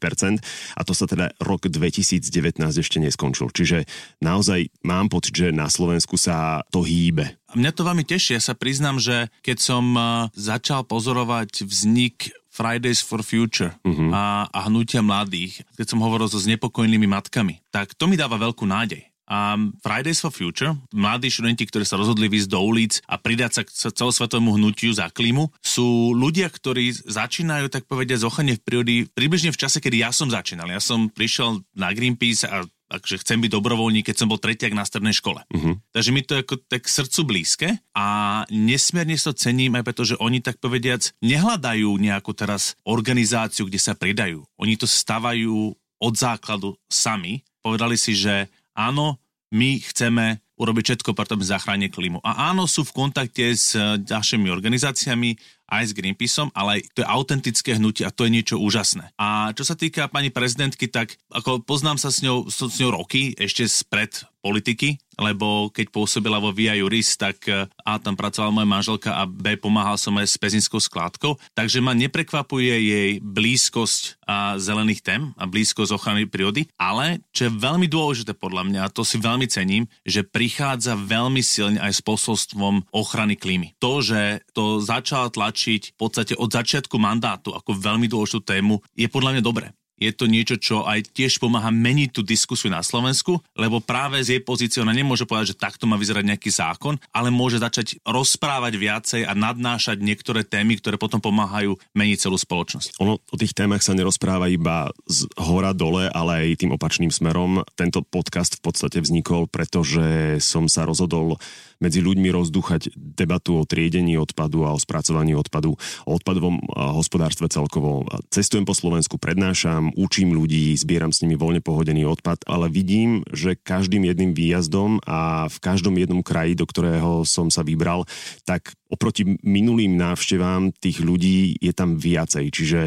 a 0.79 0.81
to 0.87 0.95
sa 0.95 1.05
teda 1.11 1.35
rok 1.43 1.67
2019 1.67 2.63
ešte 2.63 2.97
neskončil. 3.03 3.51
Čiže 3.51 3.83
naozaj 4.23 4.71
mám 4.87 5.10
pocit, 5.11 5.35
že 5.35 5.47
na 5.51 5.67
Slovensku 5.67 6.15
sa 6.15 6.63
to 6.71 6.87
hýbe. 6.87 7.35
Mňa 7.51 7.71
to 7.75 7.83
veľmi 7.83 8.07
teší. 8.07 8.39
Ja 8.39 8.41
sa 8.41 8.55
priznám, 8.55 9.03
že 9.03 9.27
keď 9.43 9.57
som 9.59 9.83
e, 9.91 10.31
začal 10.31 10.87
pozorovať 10.87 11.67
vznik 11.67 12.31
Fridays 12.47 13.03
for 13.03 13.19
Future 13.19 13.75
uh-huh. 13.83 14.11
a, 14.15 14.47
a 14.47 14.59
hnutia 14.71 15.03
mladých, 15.03 15.67
keď 15.75 15.87
som 15.91 16.03
hovoril 16.03 16.31
so 16.31 16.39
znepokojnými 16.39 17.07
matkami, 17.11 17.59
tak 17.71 17.91
to 17.95 18.07
mi 18.07 18.15
dáva 18.15 18.39
veľkú 18.39 18.63
nádej. 18.63 19.11
A 19.31 19.55
Fridays 19.79 20.19
for 20.19 20.27
Future, 20.35 20.75
mladí 20.91 21.31
študenti, 21.31 21.63
ktorí 21.63 21.87
sa 21.87 21.95
rozhodli 21.95 22.27
výjsť 22.27 22.51
do 22.51 22.59
ulic 22.59 22.99
a 23.07 23.15
pridať 23.15 23.51
sa 23.55 23.61
k 23.63 23.95
celosvetovému 23.95 24.59
hnutiu 24.59 24.91
za 24.91 25.07
klímu, 25.07 25.47
sú 25.63 26.11
ľudia, 26.11 26.51
ktorí 26.51 26.91
začínajú, 26.91 27.71
tak 27.71 27.87
povediať, 27.87 28.27
zochanie 28.27 28.59
v 28.59 28.63
prírody 28.67 28.95
približne 29.07 29.55
v 29.55 29.61
čase, 29.63 29.79
kedy 29.79 30.03
ja 30.03 30.11
som 30.11 30.27
začínal. 30.27 30.67
Ja 30.67 30.83
som 30.83 31.07
prišiel 31.07 31.63
na 31.71 31.95
Greenpeace 31.95 32.43
a 32.43 32.67
takže 32.91 33.23
chcem 33.23 33.39
byť 33.39 33.51
dobrovoľník, 33.55 34.11
keď 34.11 34.15
som 34.19 34.27
bol 34.27 34.35
tretiak 34.35 34.75
na 34.75 34.83
strednej 34.83 35.15
škole. 35.15 35.39
Uh-huh. 35.47 35.79
Takže 35.95 36.11
mi 36.11 36.27
to 36.27 36.35
ako 36.35 36.59
tak 36.67 36.83
srdcu 36.91 37.19
blízke 37.23 37.67
a 37.95 38.07
nesmierne 38.51 39.15
to 39.15 39.31
cením 39.31 39.79
aj 39.79 39.87
preto, 39.87 40.03
že 40.03 40.19
oni 40.19 40.43
tak 40.43 40.59
povediac 40.59 41.15
nehľadajú 41.23 41.87
nejakú 41.95 42.35
teraz 42.35 42.75
organizáciu, 42.83 43.71
kde 43.71 43.79
sa 43.79 43.95
pridajú. 43.95 44.43
Oni 44.59 44.75
to 44.75 44.83
stavajú 44.83 45.71
od 46.01 46.13
základu 46.17 46.75
sami. 46.91 47.47
Povedali 47.63 47.95
si, 47.95 48.11
že 48.17 48.51
áno, 48.75 49.21
my 49.55 49.79
chceme 49.79 50.43
urobiť 50.61 50.93
všetko 50.93 51.17
preto, 51.17 51.33
aby 51.33 51.45
zachránili 51.49 51.89
klímu. 51.89 52.21
A 52.21 52.53
áno, 52.53 52.69
sú 52.69 52.85
v 52.85 52.93
kontakte 52.93 53.49
s 53.49 53.73
ďalšími 54.05 54.45
organizáciami, 54.53 55.33
aj 55.71 55.87
s 55.87 55.95
Greenpeaceom, 55.95 56.51
ale 56.51 56.83
to 56.91 57.01
je 57.01 57.07
autentické 57.07 57.79
hnutie 57.79 58.03
a 58.03 58.11
to 58.11 58.27
je 58.27 58.35
niečo 58.35 58.59
úžasné. 58.59 59.15
A 59.15 59.55
čo 59.55 59.63
sa 59.63 59.79
týka 59.79 60.11
pani 60.11 60.27
prezidentky, 60.27 60.91
tak 60.91 61.15
ako 61.31 61.63
poznám 61.63 61.95
sa 61.95 62.11
s 62.11 62.19
ňou, 62.19 62.51
s 62.51 62.59
ňou 62.59 62.91
roky, 62.91 63.31
ešte 63.39 63.63
spred 63.71 64.11
politiky, 64.43 64.99
lebo 65.21 65.69
keď 65.69 65.93
pôsobila 65.93 66.41
vo 66.41 66.49
Via 66.49 66.73
Juris, 66.73 67.13
tak 67.13 67.45
e, 67.45 67.69
A 67.85 68.01
tam 68.01 68.17
pracovala 68.17 68.49
moja 68.49 68.67
manželka 68.67 69.13
a 69.13 69.29
B 69.29 69.53
pomáhal 69.53 70.01
som 70.01 70.17
aj 70.17 70.25
s 70.25 70.41
pezinskou 70.41 70.81
skládkou, 70.81 71.37
takže 71.53 71.77
ma 71.77 71.93
neprekvapuje 71.93 72.73
jej 72.73 73.11
blízkosť 73.21 74.25
a 74.25 74.57
zelených 74.57 75.05
tém 75.05 75.21
a 75.37 75.45
blízkosť 75.45 75.93
ochrany 75.93 76.25
prírody, 76.25 76.65
ale 76.81 77.21
čo 77.29 77.47
je 77.47 77.57
veľmi 77.61 77.85
dôležité 77.85 78.33
podľa 78.33 78.65
mňa, 78.65 78.79
a 78.81 78.93
to 78.93 79.05
si 79.05 79.21
veľmi 79.21 79.45
cením, 79.45 79.85
že 80.07 80.25
prichádza 80.25 80.97
veľmi 80.97 81.43
silne 81.45 81.77
aj 81.77 81.99
s 81.99 82.01
posolstvom 82.01 82.89
ochrany 82.95 83.37
klímy. 83.37 83.77
To, 83.83 84.01
že 84.01 84.41
to 84.55 84.81
začala 84.81 85.29
tlačiť 85.29 85.93
v 85.93 85.97
podstate 85.99 86.33
od 86.33 86.49
začiatku 86.49 86.95
mandátu 86.97 87.53
ako 87.53 87.77
veľmi 87.77 88.07
dôležitú 88.09 88.41
tému, 88.41 88.79
je 88.95 89.05
podľa 89.11 89.37
mňa 89.37 89.43
dobré 89.43 89.67
je 90.01 90.09
to 90.09 90.25
niečo, 90.25 90.57
čo 90.57 90.81
aj 90.81 91.13
tiež 91.13 91.37
pomáha 91.37 91.69
meniť 91.69 92.09
tú 92.09 92.25
diskusiu 92.25 92.73
na 92.73 92.81
Slovensku, 92.81 93.37
lebo 93.53 93.77
práve 93.77 94.17
z 94.25 94.35
jej 94.37 94.41
pozície 94.41 94.81
ona 94.81 94.97
nemôže 94.97 95.29
povedať, 95.29 95.53
že 95.53 95.61
takto 95.61 95.85
má 95.85 95.93
vyzerať 96.01 96.25
nejaký 96.25 96.49
zákon, 96.49 96.97
ale 97.13 97.29
môže 97.29 97.61
začať 97.61 98.01
rozprávať 98.01 98.73
viacej 98.81 99.21
a 99.29 99.37
nadnášať 99.37 100.01
niektoré 100.01 100.41
témy, 100.41 100.81
ktoré 100.81 100.97
potom 100.97 101.21
pomáhajú 101.21 101.77
meniť 101.93 102.17
celú 102.17 102.41
spoločnosť. 102.41 102.97
Ono 102.97 103.21
o 103.21 103.35
tých 103.37 103.53
témach 103.53 103.85
sa 103.85 103.93
nerozpráva 103.93 104.49
iba 104.49 104.89
z 105.05 105.29
hora 105.37 105.77
dole, 105.77 106.09
ale 106.09 106.49
aj 106.49 106.65
tým 106.65 106.73
opačným 106.73 107.13
smerom. 107.13 107.61
Tento 107.77 108.01
podcast 108.01 108.57
v 108.57 108.65
podstate 108.65 108.97
vznikol, 108.97 109.45
pretože 109.45 110.41
som 110.41 110.65
sa 110.65 110.89
rozhodol 110.89 111.37
medzi 111.81 111.99
ľuďmi 111.99 112.29
rozdúchať 112.29 112.93
debatu 112.95 113.57
o 113.57 113.67
triedení 113.67 114.15
odpadu 114.15 114.63
a 114.63 114.71
o 114.71 114.79
spracovaní 114.79 115.33
odpadu, 115.33 115.75
o 116.05 116.11
odpadovom 116.13 116.61
hospodárstve 116.77 117.49
celkovo. 117.49 118.05
Cestujem 118.29 118.63
po 118.63 118.77
Slovensku, 118.77 119.17
prednášam, 119.17 119.89
učím 119.97 120.37
ľudí, 120.37 120.77
zbieram 120.77 121.09
s 121.09 121.25
nimi 121.25 121.33
voľne 121.33 121.59
pohodený 121.65 122.05
odpad, 122.05 122.45
ale 122.45 122.69
vidím, 122.69 123.25
že 123.33 123.57
každým 123.57 124.05
jedným 124.05 124.37
výjazdom 124.37 125.01
a 125.03 125.49
v 125.49 125.57
každom 125.57 125.97
jednom 125.97 126.21
kraji, 126.21 126.53
do 126.53 126.69
ktorého 126.69 127.25
som 127.25 127.49
sa 127.49 127.65
vybral, 127.65 128.05
tak 128.45 128.77
oproti 128.91 129.39
minulým 129.39 129.95
návštevám 129.95 130.75
tých 130.75 130.99
ľudí 130.99 131.55
je 131.63 131.71
tam 131.71 131.95
viacej, 131.95 132.51
čiže 132.51 132.81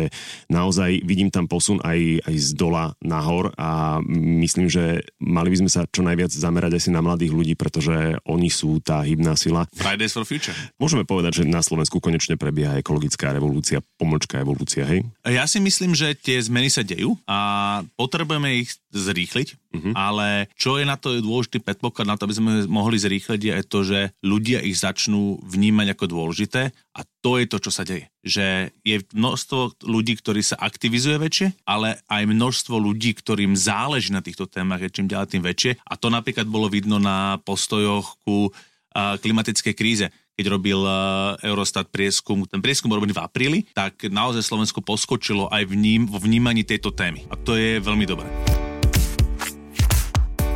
naozaj 0.52 1.00
vidím 1.00 1.32
tam 1.32 1.48
posun 1.48 1.80
aj, 1.80 2.28
aj 2.28 2.34
z 2.36 2.50
dola 2.52 2.92
nahor 3.00 3.56
a 3.56 4.04
myslím, 4.12 4.68
že 4.68 5.00
mali 5.16 5.48
by 5.48 5.64
sme 5.64 5.70
sa 5.72 5.88
čo 5.88 6.04
najviac 6.04 6.28
zamerať 6.28 6.76
asi 6.76 6.92
na 6.92 7.00
mladých 7.00 7.32
ľudí, 7.32 7.54
pretože 7.56 8.20
oni 8.28 8.52
sú 8.52 8.83
tá 8.84 9.00
hybná 9.00 9.32
sila. 9.40 9.64
Fridays 9.72 10.12
for 10.12 10.28
Future. 10.28 10.52
Môžeme 10.76 11.08
povedať, 11.08 11.40
že 11.40 11.48
na 11.48 11.64
Slovensku 11.64 12.04
konečne 12.04 12.36
prebieha 12.36 12.76
ekologická 12.76 13.32
revolúcia, 13.32 13.80
pomočka 13.96 14.36
evolúcia, 14.36 14.84
hej? 14.84 15.08
Ja 15.24 15.48
si 15.48 15.64
myslím, 15.64 15.96
že 15.96 16.12
tie 16.12 16.36
zmeny 16.36 16.68
sa 16.68 16.84
dejú 16.84 17.16
a 17.24 17.80
potrebujeme 17.96 18.60
ich 18.60 18.76
zrýchliť 18.92 19.64
Uh-huh. 19.74 19.92
Ale 19.98 20.46
čo 20.54 20.78
je 20.78 20.86
na 20.86 20.94
to 20.94 21.18
dôležitý 21.18 21.58
predpoklad, 21.58 22.06
na 22.06 22.14
to, 22.14 22.30
aby 22.30 22.38
sme 22.38 22.52
mohli 22.70 22.94
zrýchliť, 22.94 23.40
je 23.42 23.64
to, 23.66 23.80
že 23.82 24.00
ľudia 24.22 24.62
ich 24.62 24.78
začnú 24.78 25.42
vnímať 25.42 25.98
ako 25.98 26.04
dôležité 26.06 26.70
a 26.94 27.00
to 27.18 27.42
je 27.42 27.46
to, 27.50 27.58
čo 27.58 27.70
sa 27.74 27.82
deje. 27.82 28.06
Že 28.22 28.70
je 28.86 28.96
množstvo 29.10 29.82
ľudí, 29.82 30.14
ktorí 30.14 30.46
sa 30.46 30.54
aktivizuje 30.62 31.18
väčšie, 31.18 31.66
ale 31.66 31.98
aj 32.06 32.22
množstvo 32.30 32.78
ľudí, 32.78 33.18
ktorým 33.18 33.58
záleží 33.58 34.14
na 34.14 34.22
týchto 34.22 34.46
témach, 34.46 34.78
je 34.78 34.94
čím 34.94 35.10
ďalej 35.10 35.34
tým 35.34 35.42
väčšie. 35.42 35.72
A 35.82 35.98
to 35.98 36.06
napríklad 36.06 36.46
bolo 36.46 36.70
vidno 36.70 37.02
na 37.02 37.42
postojoch 37.42 38.14
ku 38.22 38.54
klimatickej 38.94 39.74
kríze 39.74 40.06
keď 40.34 40.46
robil 40.50 40.80
Eurostat 41.46 41.94
prieskum, 41.94 42.42
ten 42.42 42.58
prieskum 42.58 42.90
robený 42.90 43.14
v 43.14 43.22
apríli, 43.22 43.58
tak 43.70 44.10
naozaj 44.10 44.42
Slovensko 44.42 44.82
poskočilo 44.82 45.46
aj 45.46 45.62
v 45.70 45.74
ním, 45.78 46.00
vo 46.10 46.18
vnímaní 46.18 46.66
tejto 46.66 46.90
témy. 46.90 47.22
A 47.30 47.38
to 47.38 47.54
je 47.54 47.78
veľmi 47.78 48.02
dobré. 48.02 48.26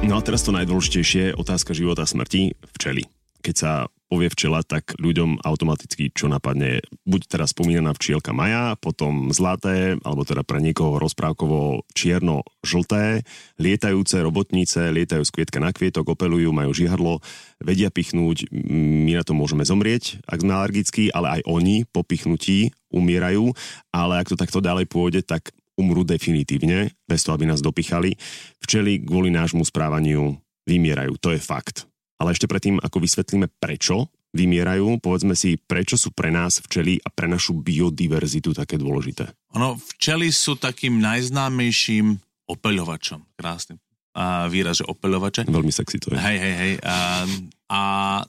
No 0.03 0.19
a 0.19 0.21
teraz 0.23 0.43
to 0.43 0.55
najdôležitejšie, 0.55 1.39
otázka 1.39 1.75
života 1.75 2.03
a 2.03 2.11
smrti, 2.11 2.59
včely. 2.75 3.07
Keď 3.43 3.55
sa 3.55 3.71
povie 4.09 4.33
včela, 4.33 4.65
tak 4.65 4.97
ľuďom 4.97 5.45
automaticky 5.45 6.11
čo 6.11 6.27
napadne, 6.27 6.81
buď 7.05 7.21
teraz 7.29 7.53
spomínaná 7.53 7.93
včielka 7.93 8.33
Maja, 8.33 8.75
potom 8.81 9.31
zlaté, 9.31 10.01
alebo 10.03 10.25
teda 10.25 10.43
pre 10.43 10.65
niekoho 10.65 10.97
rozprávkovo 10.97 11.85
čierno-žlté, 11.93 13.23
lietajúce 13.61 14.17
robotnice, 14.25 14.89
lietajú 14.93 15.23
z 15.25 15.33
kvietka 15.33 15.61
na 15.61 15.71
kvietok, 15.71 16.09
opelujú, 16.17 16.49
majú 16.51 16.73
žihadlo, 16.73 17.21
vedia 17.61 17.93
pichnúť, 17.93 18.49
my 18.53 19.13
na 19.17 19.23
to 19.23 19.37
môžeme 19.37 19.63
zomrieť, 19.63 20.25
ak 20.25 20.41
sme 20.41 20.57
alergickí, 20.57 21.13
ale 21.13 21.41
aj 21.41 21.41
oni 21.45 21.85
po 21.89 22.01
pichnutí 22.01 22.73
umierajú, 22.89 23.53
ale 23.93 24.21
ak 24.21 24.33
to 24.33 24.41
takto 24.41 24.65
ďalej 24.65 24.89
pôjde, 24.89 25.21
tak 25.25 25.53
umrú 25.79 26.03
definitívne, 26.03 26.91
bez 27.07 27.23
toho, 27.23 27.39
aby 27.39 27.47
nás 27.47 27.63
dopichali. 27.63 28.19
Včely 28.59 29.07
kvôli 29.07 29.31
nášmu 29.31 29.63
správaniu 29.63 30.37
vymierajú, 30.67 31.17
to 31.17 31.33
je 31.33 31.41
fakt. 31.41 31.88
Ale 32.19 32.35
ešte 32.35 32.51
predtým, 32.51 32.83
ako 32.83 32.99
vysvetlíme 32.99 33.47
prečo 33.63 34.11
vymierajú, 34.35 35.01
povedzme 35.01 35.33
si, 35.33 35.57
prečo 35.57 35.97
sú 35.97 36.13
pre 36.13 36.29
nás 36.29 36.61
včely 36.61 37.01
a 37.01 37.09
pre 37.09 37.31
našu 37.31 37.57
biodiverzitu 37.57 38.53
také 38.53 38.77
dôležité. 38.77 39.31
Ono, 39.57 39.79
včely 39.79 40.29
sú 40.29 40.61
takým 40.61 41.01
najznámejším 41.01 42.19
opeľovačom. 42.51 43.25
Krásny 43.39 43.81
a 44.19 44.51
výraz, 44.51 44.83
že 44.83 44.85
opeľovače. 44.91 45.47
Veľmi 45.47 45.71
sexy 45.71 46.03
to 46.03 46.11
je. 46.11 46.19
Hej, 46.19 46.39
hej, 46.43 46.55
hej. 46.59 46.73
A, 46.83 47.23
a 47.71 47.81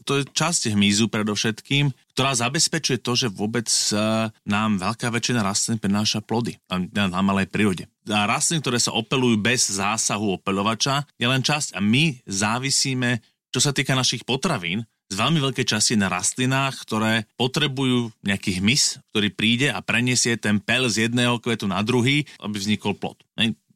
to 0.05 0.21
je 0.21 0.29
časť 0.29 0.77
hmyzu 0.77 1.09
predovšetkým, 1.09 1.89
ktorá 2.13 2.37
zabezpečuje 2.37 3.01
to, 3.01 3.17
že 3.17 3.33
vôbec 3.33 3.65
uh, 3.97 4.29
nám 4.45 4.77
veľká 4.77 5.09
väčšina 5.09 5.41
rastlín 5.41 5.81
prináša 5.81 6.21
plody. 6.21 6.61
A 6.69 6.77
na 6.77 7.21
malej 7.25 7.49
prírode. 7.49 7.89
A 8.05 8.29
rastlín, 8.29 8.61
ktoré 8.61 8.77
sa 8.77 8.93
opelujú 8.93 9.41
bez 9.41 9.65
zásahu 9.73 10.37
opeľovača, 10.37 11.09
je 11.17 11.25
len 11.25 11.41
časť. 11.41 11.73
A 11.73 11.81
my 11.81 12.21
závisíme, 12.29 13.25
čo 13.49 13.59
sa 13.59 13.73
týka 13.73 13.97
našich 13.97 14.25
potravín, 14.25 14.85
z 15.09 15.17
veľmi 15.17 15.41
veľkej 15.41 15.65
časti 15.65 15.97
na 15.97 16.05
rastlinách, 16.05 16.85
ktoré 16.85 17.25
potrebujú 17.33 18.13
nejaký 18.21 18.61
hmyz, 18.61 19.01
ktorý 19.09 19.33
príde 19.33 19.67
a 19.73 19.81
preniesie 19.81 20.37
ten 20.37 20.61
pel 20.61 20.85
z 20.85 21.09
jedného 21.09 21.41
kvetu 21.41 21.65
na 21.65 21.81
druhý, 21.81 22.29
aby 22.37 22.55
vznikol 22.61 22.93
plod 22.93 23.17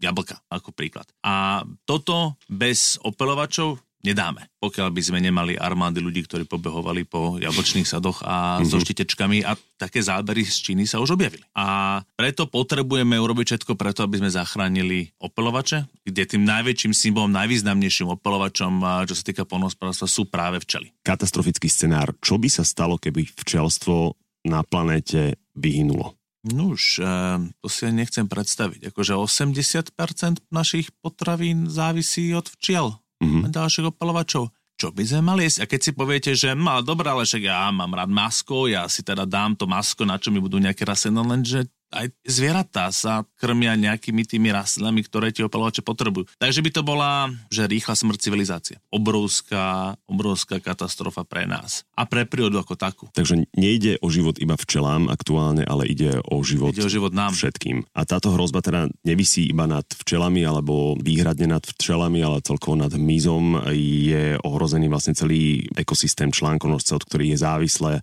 jablka, 0.03 0.35
ako 0.51 0.75
príklad. 0.75 1.07
A 1.23 1.63
toto 1.87 2.35
bez 2.51 2.99
opelovačov 2.99 3.79
nedáme, 4.03 4.51
pokiaľ 4.60 4.91
by 4.91 5.01
sme 5.01 5.19
nemali 5.24 5.55
armády 5.55 6.03
ľudí, 6.03 6.27
ktorí 6.27 6.43
pobehovali 6.43 7.07
po 7.07 7.39
jablčných 7.39 7.88
sadoch 7.88 8.22
a 8.22 8.60
mm-hmm. 8.60 8.67
so 8.67 8.77
štitečkami 8.83 9.48
a 9.48 9.55
také 9.79 10.03
zábery 10.03 10.43
z 10.43 10.60
Číny 10.60 10.83
sa 10.83 11.00
už 11.00 11.15
objavili. 11.15 11.41
A 11.55 12.00
preto 12.19 12.45
potrebujeme 12.45 13.15
urobiť 13.15 13.55
všetko 13.55 13.74
preto, 13.79 14.03
aby 14.03 14.19
sme 14.19 14.29
zachránili 14.29 15.15
opelovače, 15.17 15.88
kde 16.03 16.24
tým 16.27 16.43
najväčším 16.43 16.93
symbolom, 16.93 17.31
najvýznamnejším 17.31 18.12
opelovačom, 18.19 19.07
čo 19.07 19.15
sa 19.15 19.24
týka 19.24 19.48
polnohospodárstva, 19.48 20.12
sú 20.12 20.27
práve 20.27 20.60
včely. 20.60 20.91
Katastrofický 21.01 21.72
scenár. 21.72 22.12
Čo 22.19 22.36
by 22.36 22.51
sa 22.51 22.67
stalo, 22.67 23.00
keby 23.00 23.24
včelstvo 23.24 24.19
na 24.51 24.62
planéte 24.67 25.39
vyhynulo? 25.55 26.19
No 26.43 26.75
už, 26.75 27.00
ehm, 27.00 27.55
to 27.63 27.72
si 27.72 27.88
nechcem 27.88 28.27
predstaviť. 28.27 28.91
Akože 28.91 29.15
80% 29.15 30.43
našich 30.51 30.91
potravín 31.00 31.72
závisí 31.72 32.36
od 32.36 32.51
včiel 32.60 33.00
mm-hmm. 33.23 33.51
ďalších 33.55 33.89
opalovačov. 33.95 34.51
Čo 34.73 34.89
by 34.91 35.03
sme 35.05 35.21
mali 35.23 35.47
jesť? 35.47 35.59
A 35.63 35.69
keď 35.69 35.79
si 35.79 35.91
poviete, 35.93 36.31
že 36.33 36.57
no, 36.57 36.81
dobré, 36.83 37.07
ale 37.07 37.23
však 37.23 37.43
ja 37.45 37.69
mám 37.69 37.93
rád 37.93 38.09
masko, 38.09 38.67
ja 38.67 38.89
si 38.89 39.05
teda 39.05 39.23
dám 39.23 39.55
to 39.55 39.69
masko, 39.69 40.03
na 40.03 40.17
čo 40.17 40.33
mi 40.33 40.41
budú 40.41 40.57
nejaké 40.57 40.83
rastliny, 40.83 41.21
lenže 41.23 41.59
aj 41.93 42.09
zvieratá 42.25 42.89
sa 42.89 43.21
krmia 43.38 43.77
nejakými 43.77 44.25
tými 44.25 44.50
rastlinami, 44.50 45.05
ktoré 45.05 45.29
tie 45.29 45.45
opalovače 45.45 45.85
potrebujú. 45.85 46.25
Takže 46.41 46.65
by 46.65 46.69
to 46.73 46.81
bola, 46.81 47.29
že 47.53 47.69
rýchla 47.69 47.93
smrť 47.93 48.17
civilizácie. 48.17 48.75
Obrovská, 48.89 49.93
obrovská 50.09 50.57
katastrofa 50.57 51.21
pre 51.21 51.45
nás. 51.45 51.85
A 51.93 52.09
pre 52.09 52.25
prírodu 52.25 52.57
ako 52.57 52.73
takú. 52.73 53.05
Takže 53.13 53.45
nejde 53.53 54.01
o 54.01 54.09
život 54.09 54.41
iba 54.41 54.57
včelám 54.57 55.13
aktuálne, 55.13 55.62
ale 55.69 55.85
ide 55.85 56.17
o 56.25 56.41
život, 56.41 56.73
ide 56.73 56.81
o 56.81 56.89
život 56.89 57.13
nám. 57.13 57.38
všetkým. 57.38 57.85
A 57.93 58.01
táto 58.09 58.33
hrozba 58.33 58.65
teda 58.65 58.89
nevisí 59.05 59.45
iba 59.45 59.69
nad 59.69 59.85
včelami, 59.85 60.41
alebo 60.41 60.97
výhradne 60.97 61.45
nad 61.45 61.62
včelami, 61.62 62.25
ale 62.25 62.41
celkovo 62.41 62.79
nad 62.79 62.89
hmyzom. 62.89 63.69
Je 63.75 64.39
ohrozený 64.41 64.89
vlastne 64.89 65.13
celý 65.13 65.69
ekosystém 65.77 66.33
článkonožca, 66.33 66.97
od 66.97 67.05
ktorých 67.05 67.38
je 67.38 67.43
závislé 67.43 67.93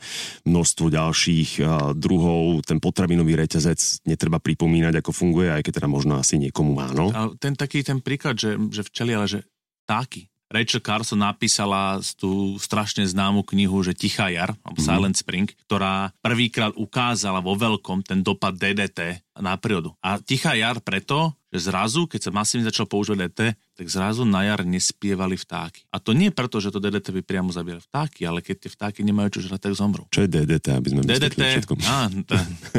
množstvo 0.47 0.87
ďalších 0.92 1.50
druhov. 1.99 2.62
Ten 2.62 2.78
potravinový 2.78 3.35
reťazec 3.40 3.79
netreba 4.04 4.38
pripomínať, 4.42 5.00
ako 5.00 5.10
funguje, 5.12 5.49
aj 5.50 5.62
keď 5.64 5.72
teda 5.82 5.88
možno 5.90 6.18
asi 6.18 6.37
niekomu 6.37 6.76
áno. 6.80 7.06
A 7.12 7.20
ten 7.37 7.54
taký 7.54 7.84
ten 7.84 8.00
príklad, 8.00 8.37
že, 8.37 8.56
že 8.70 8.84
včeli, 8.87 9.12
ale 9.16 9.26
že 9.28 9.40
táky. 9.88 10.30
Rachel 10.50 10.82
Carson 10.82 11.22
napísala 11.22 12.02
tú 12.18 12.58
strašne 12.58 13.06
známu 13.06 13.46
knihu, 13.54 13.87
že 13.87 13.94
Tichá 13.94 14.34
jar, 14.34 14.58
alebo 14.66 14.82
mm-hmm. 14.82 14.90
Silent 14.99 15.16
Spring, 15.16 15.49
ktorá 15.70 16.10
prvýkrát 16.18 16.75
ukázala 16.75 17.38
vo 17.38 17.54
veľkom 17.54 18.02
ten 18.02 18.18
dopad 18.26 18.58
DDT 18.58 19.29
na 19.40 19.56
prírodu. 19.56 19.97
A 20.04 20.20
Tichá 20.20 20.54
jar 20.54 20.78
preto, 20.80 21.35
že 21.50 21.66
zrazu, 21.66 22.06
keď 22.06 22.30
sa 22.30 22.30
masívne 22.30 22.70
začal 22.70 22.87
používať 22.87 23.26
DDT, 23.26 23.40
tak 23.75 23.87
zrazu 23.90 24.23
na 24.23 24.47
jar 24.47 24.62
nespievali 24.62 25.35
vtáky. 25.35 25.82
A 25.90 25.99
to 25.99 26.14
nie 26.14 26.30
preto, 26.30 26.62
že 26.62 26.70
to 26.70 26.78
DDT 26.78 27.11
by 27.11 27.23
priamo 27.26 27.50
zabíjali 27.50 27.82
vtáky, 27.82 28.23
ale 28.23 28.38
keď 28.38 28.56
tie 28.66 28.70
vtáky 28.70 29.02
nemajú 29.02 29.35
čo 29.35 29.50
žrať, 29.50 29.66
tak 29.66 29.75
zomrú. 29.75 30.06
Čo 30.14 30.23
je 30.25 30.30
DDT, 30.30 30.66
aby 30.70 30.88
sme 30.94 31.00
DDT, 31.02 31.40
á, 31.90 32.06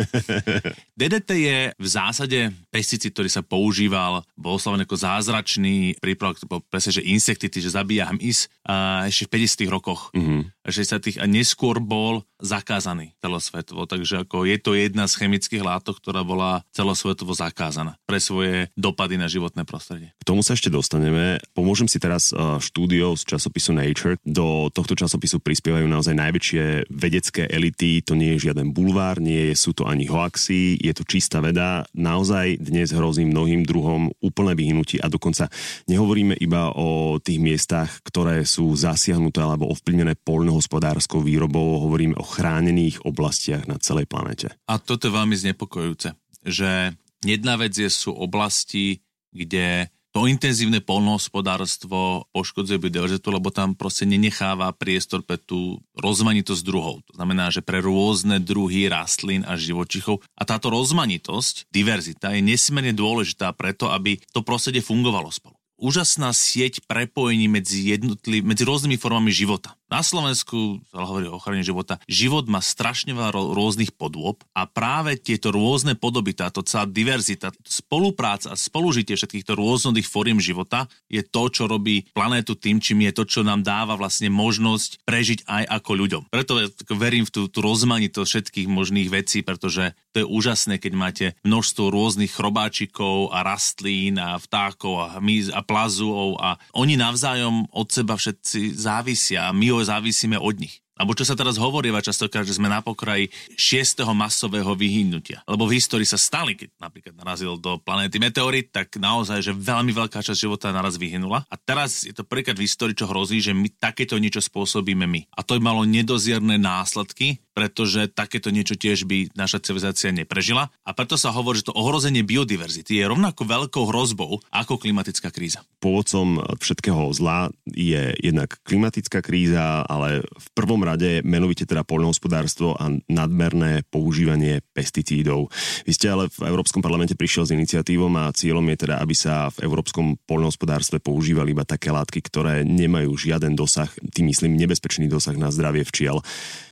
DDT 0.99 1.29
je 1.35 1.57
v 1.75 1.87
zásade 1.87 2.39
pesticid, 2.71 3.11
ktorý 3.11 3.27
sa 3.27 3.43
používal, 3.43 4.23
bol 4.39 4.55
oslovený 4.55 4.87
ako 4.87 4.95
zázračný 4.95 5.99
prípravok, 5.99 6.39
bol 6.47 6.63
presne, 6.63 6.95
že 6.95 7.03
insektity, 7.03 7.59
že 7.59 7.75
zabíja 7.75 8.07
hmyz 8.15 8.47
a 8.65 9.09
ešte 9.09 9.25
v 9.27 9.45
50 9.67 9.73
rokoch. 9.73 10.13
Mm-hmm. 10.13 10.41
60 10.61 11.17
a 11.17 11.25
neskôr 11.25 11.81
bol 11.81 12.21
zakázaný 12.37 13.17
celosvetovo, 13.17 13.89
takže 13.89 14.25
ako 14.25 14.45
je 14.45 14.57
to 14.61 14.77
jedna 14.77 15.09
z 15.09 15.17
chemických 15.17 15.65
látok, 15.65 15.97
ktorá 15.97 16.21
bola 16.21 16.61
celosvetovo 16.69 17.33
zakázaná 17.33 17.97
pre 18.05 18.21
svoje 18.21 18.69
dopady 18.77 19.17
na 19.17 19.25
životné 19.25 19.65
prostredie. 19.65 20.13
K 20.21 20.27
tomu 20.27 20.45
sa 20.45 20.53
ešte 20.53 20.69
dostaneme. 20.69 21.41
Pomôžem 21.57 21.89
si 21.89 21.97
teraz 21.97 22.29
štúdiou 22.61 23.17
z 23.17 23.25
časopisu 23.25 23.73
Nature. 23.73 24.21
Do 24.21 24.69
tohto 24.69 24.93
časopisu 24.93 25.41
prispievajú 25.41 25.89
naozaj 25.89 26.13
najväčšie 26.13 26.93
vedecké 26.93 27.49
elity. 27.49 28.05
To 28.05 28.13
nie 28.13 28.37
je 28.37 28.49
žiaden 28.49 28.69
bulvár, 28.73 29.17
nie 29.17 29.53
sú 29.57 29.73
to 29.73 29.89
ani 29.89 30.05
hoaxy, 30.05 30.77
je 30.77 30.93
to 30.93 31.05
čistá 31.09 31.41
veda. 31.41 31.89
Naozaj 31.97 32.61
dnes 32.61 32.93
hrozí 32.93 33.25
mnohým 33.25 33.65
druhom 33.65 34.13
úplné 34.21 34.53
vyhnutie 34.53 35.01
a 35.01 35.09
dokonca 35.09 35.49
nehovoríme 35.89 36.37
iba 36.37 36.69
o 36.73 37.17
tých 37.17 37.41
miestach, 37.41 38.01
ktoré 38.05 38.45
sú 38.51 38.75
zasiahnuté 38.75 39.39
alebo 39.39 39.71
ovplyvnené 39.71 40.19
poľnohospodárskou 40.27 41.23
výrobou, 41.23 41.79
hovoríme 41.87 42.19
o 42.19 42.27
chránených 42.27 43.07
oblastiach 43.07 43.63
na 43.71 43.79
celej 43.79 44.11
planete. 44.11 44.51
A 44.67 44.75
toto 44.75 45.07
je 45.07 45.15
veľmi 45.15 45.35
znepokojúce, 45.39 46.11
že 46.43 46.91
jedna 47.23 47.55
vec 47.55 47.71
je, 47.71 47.87
sú 47.87 48.11
oblasti, 48.11 48.99
kde 49.31 49.87
to 50.11 50.27
intenzívne 50.27 50.83
polnohospodárstvo 50.83 52.27
poškodzuje 52.35 52.83
biodiverzitu, 52.83 53.31
lebo 53.31 53.47
tam 53.47 53.79
proste 53.79 54.03
nenecháva 54.03 54.75
priestor 54.75 55.23
pre 55.23 55.39
tú 55.39 55.79
rozmanitosť 55.95 56.67
druhov. 56.67 56.99
To 57.07 57.13
znamená, 57.15 57.47
že 57.47 57.63
pre 57.63 57.79
rôzne 57.79 58.43
druhy 58.43 58.91
rastlín 58.91 59.47
a 59.47 59.55
živočichov. 59.55 60.19
A 60.35 60.43
táto 60.43 60.67
rozmanitosť, 60.67 61.71
diverzita, 61.71 62.35
je 62.35 62.43
nesmierne 62.43 62.91
dôležitá 62.91 63.55
preto, 63.55 63.87
aby 63.87 64.19
to 64.35 64.43
prostredie 64.43 64.83
fungovalo 64.83 65.31
spolu 65.31 65.60
úžasná 65.81 66.29
sieť 66.31 66.85
prepojení 66.85 67.49
medzi, 67.49 67.97
medzi 68.45 68.63
rôznymi 68.63 69.01
formami 69.01 69.33
života. 69.33 69.73
Na 69.91 69.99
Slovensku 69.99 70.79
sa 70.87 71.03
hovorí 71.03 71.27
o 71.27 71.35
ochrane 71.35 71.67
života. 71.67 71.99
Život 72.07 72.47
má 72.47 72.63
strašne 72.63 73.11
veľa 73.11 73.35
rôznych 73.35 73.91
podôb 73.91 74.39
a 74.55 74.63
práve 74.63 75.19
tieto 75.19 75.51
rôzne 75.51 75.99
podoby, 75.99 76.31
táto 76.31 76.63
celá 76.63 76.87
diverzita, 76.87 77.51
spolupráca 77.67 78.55
a 78.55 78.55
spolužitie 78.55 79.19
všetkýchto 79.19 79.51
rôznych 79.51 80.07
fóriem 80.07 80.39
života 80.39 80.87
je 81.11 81.19
to, 81.27 81.51
čo 81.51 81.67
robí 81.67 82.07
planétu 82.15 82.55
tým, 82.55 82.79
čím 82.79 83.03
je 83.03 83.19
to, 83.19 83.27
čo 83.27 83.43
nám 83.43 83.67
dáva 83.67 83.99
vlastne 83.99 84.31
možnosť 84.31 85.03
prežiť 85.03 85.43
aj 85.43 85.63
ako 85.83 85.91
ľuďom. 85.99 86.23
Preto 86.31 86.63
verím 86.95 87.27
v 87.27 87.33
tú, 87.35 87.41
tú 87.51 87.59
rozmanitosť 87.59 88.29
všetkých 88.31 88.71
možných 88.71 89.11
vecí, 89.11 89.43
pretože 89.43 89.91
to 90.15 90.23
je 90.23 90.25
úžasné, 90.31 90.79
keď 90.79 90.93
máte 90.95 91.25
množstvo 91.43 91.91
rôznych 91.91 92.31
chrobáčikov 92.31 93.35
a 93.35 93.43
rastlín 93.43 94.15
a 94.15 94.39
vtákov 94.39 95.03
a 95.03 95.19
hmyz 95.19 95.51
a 95.51 95.59
plazov 95.67 96.39
a 96.39 96.55
oni 96.79 96.95
navzájom 96.95 97.67
od 97.75 97.91
seba 97.91 98.15
všetci 98.15 98.71
závisia 98.71 99.51
a 99.51 99.55
my 99.55 99.80
závisíme 99.85 100.37
od 100.37 100.57
nich. 100.57 100.81
Alebo 101.01 101.17
čo 101.17 101.25
sa 101.25 101.33
teraz 101.33 101.57
hovoríva 101.57 101.97
častokrát, 101.97 102.45
že 102.45 102.61
sme 102.61 102.69
na 102.69 102.77
pokraji 102.77 103.33
šiestého 103.57 104.13
masového 104.13 104.77
vyhnutia. 104.77 105.41
Lebo 105.49 105.65
v 105.65 105.81
histórii 105.81 106.05
sa 106.05 106.21
stali, 106.21 106.53
keď 106.53 106.77
napríklad 106.77 107.17
narazil 107.17 107.57
do 107.57 107.81
planéty 107.81 108.21
meteorit, 108.21 108.69
tak 108.69 109.01
naozaj, 109.01 109.41
že 109.41 109.57
veľmi 109.57 109.89
veľká 109.97 110.21
časť 110.21 110.37
života 110.37 110.69
naraz 110.69 111.01
vyhynula. 111.01 111.41
A 111.49 111.55
teraz 111.57 112.05
je 112.05 112.13
to 112.13 112.21
prvýkrát 112.21 112.53
v 112.53 112.69
histórii, 112.69 112.93
čo 112.93 113.09
hrozí, 113.09 113.41
že 113.41 113.49
my 113.49 113.65
takéto 113.81 114.13
niečo 114.21 114.45
spôsobíme 114.45 115.09
my. 115.09 115.25
A 115.33 115.41
to 115.41 115.57
by 115.57 115.73
malo 115.73 115.81
nedozierne 115.89 116.61
následky, 116.61 117.41
pretože 117.51 118.07
takéto 118.11 118.49
niečo 118.49 118.79
tiež 118.79 119.03
by 119.05 119.35
naša 119.35 119.59
civilizácia 119.59 120.09
neprežila. 120.15 120.71
A 120.87 120.91
preto 120.95 121.19
sa 121.19 121.35
hovorí, 121.35 121.59
že 121.59 121.71
to 121.71 121.77
ohrozenie 121.77 122.23
biodiverzity 122.23 122.99
je 122.99 123.05
rovnako 123.05 123.43
veľkou 123.43 123.83
hrozbou 123.91 124.39
ako 124.51 124.79
klimatická 124.79 125.29
kríza. 125.29 125.63
Pôvodcom 125.83 126.39
všetkého 126.61 127.11
zla 127.11 127.51
je 127.67 128.15
jednak 128.21 128.55
klimatická 128.63 129.19
kríza, 129.19 129.83
ale 129.83 130.23
v 130.23 130.47
prvom 130.55 130.81
rade 130.85 131.19
menovite 131.27 131.67
teda 131.67 131.83
poľnohospodárstvo 131.83 132.77
a 132.79 132.87
nadmerné 133.11 133.83
používanie 133.91 134.63
pesticídov. 134.71 135.51
Vy 135.83 135.91
ste 135.97 136.07
ale 136.13 136.31
v 136.31 136.47
Európskom 136.47 136.79
parlamente 136.79 137.17
prišiel 137.17 137.49
s 137.49 137.55
iniciatívom 137.55 138.13
a 138.15 138.31
cieľom 138.31 138.63
je 138.71 138.77
teda, 138.87 139.01
aby 139.01 139.15
sa 139.17 139.51
v 139.51 139.67
európskom 139.67 140.15
poľnohospodárstve 140.23 141.03
používali 141.03 141.51
iba 141.51 141.67
také 141.67 141.91
látky, 141.91 142.23
ktoré 142.23 142.63
nemajú 142.63 143.11
žiaden 143.17 143.57
dosah, 143.57 143.89
tým 144.13 144.31
myslím 144.31 144.55
nebezpečný 144.55 145.11
dosah 145.11 145.35
na 145.35 145.51
zdravie 145.51 145.83
včiel. 145.83 146.23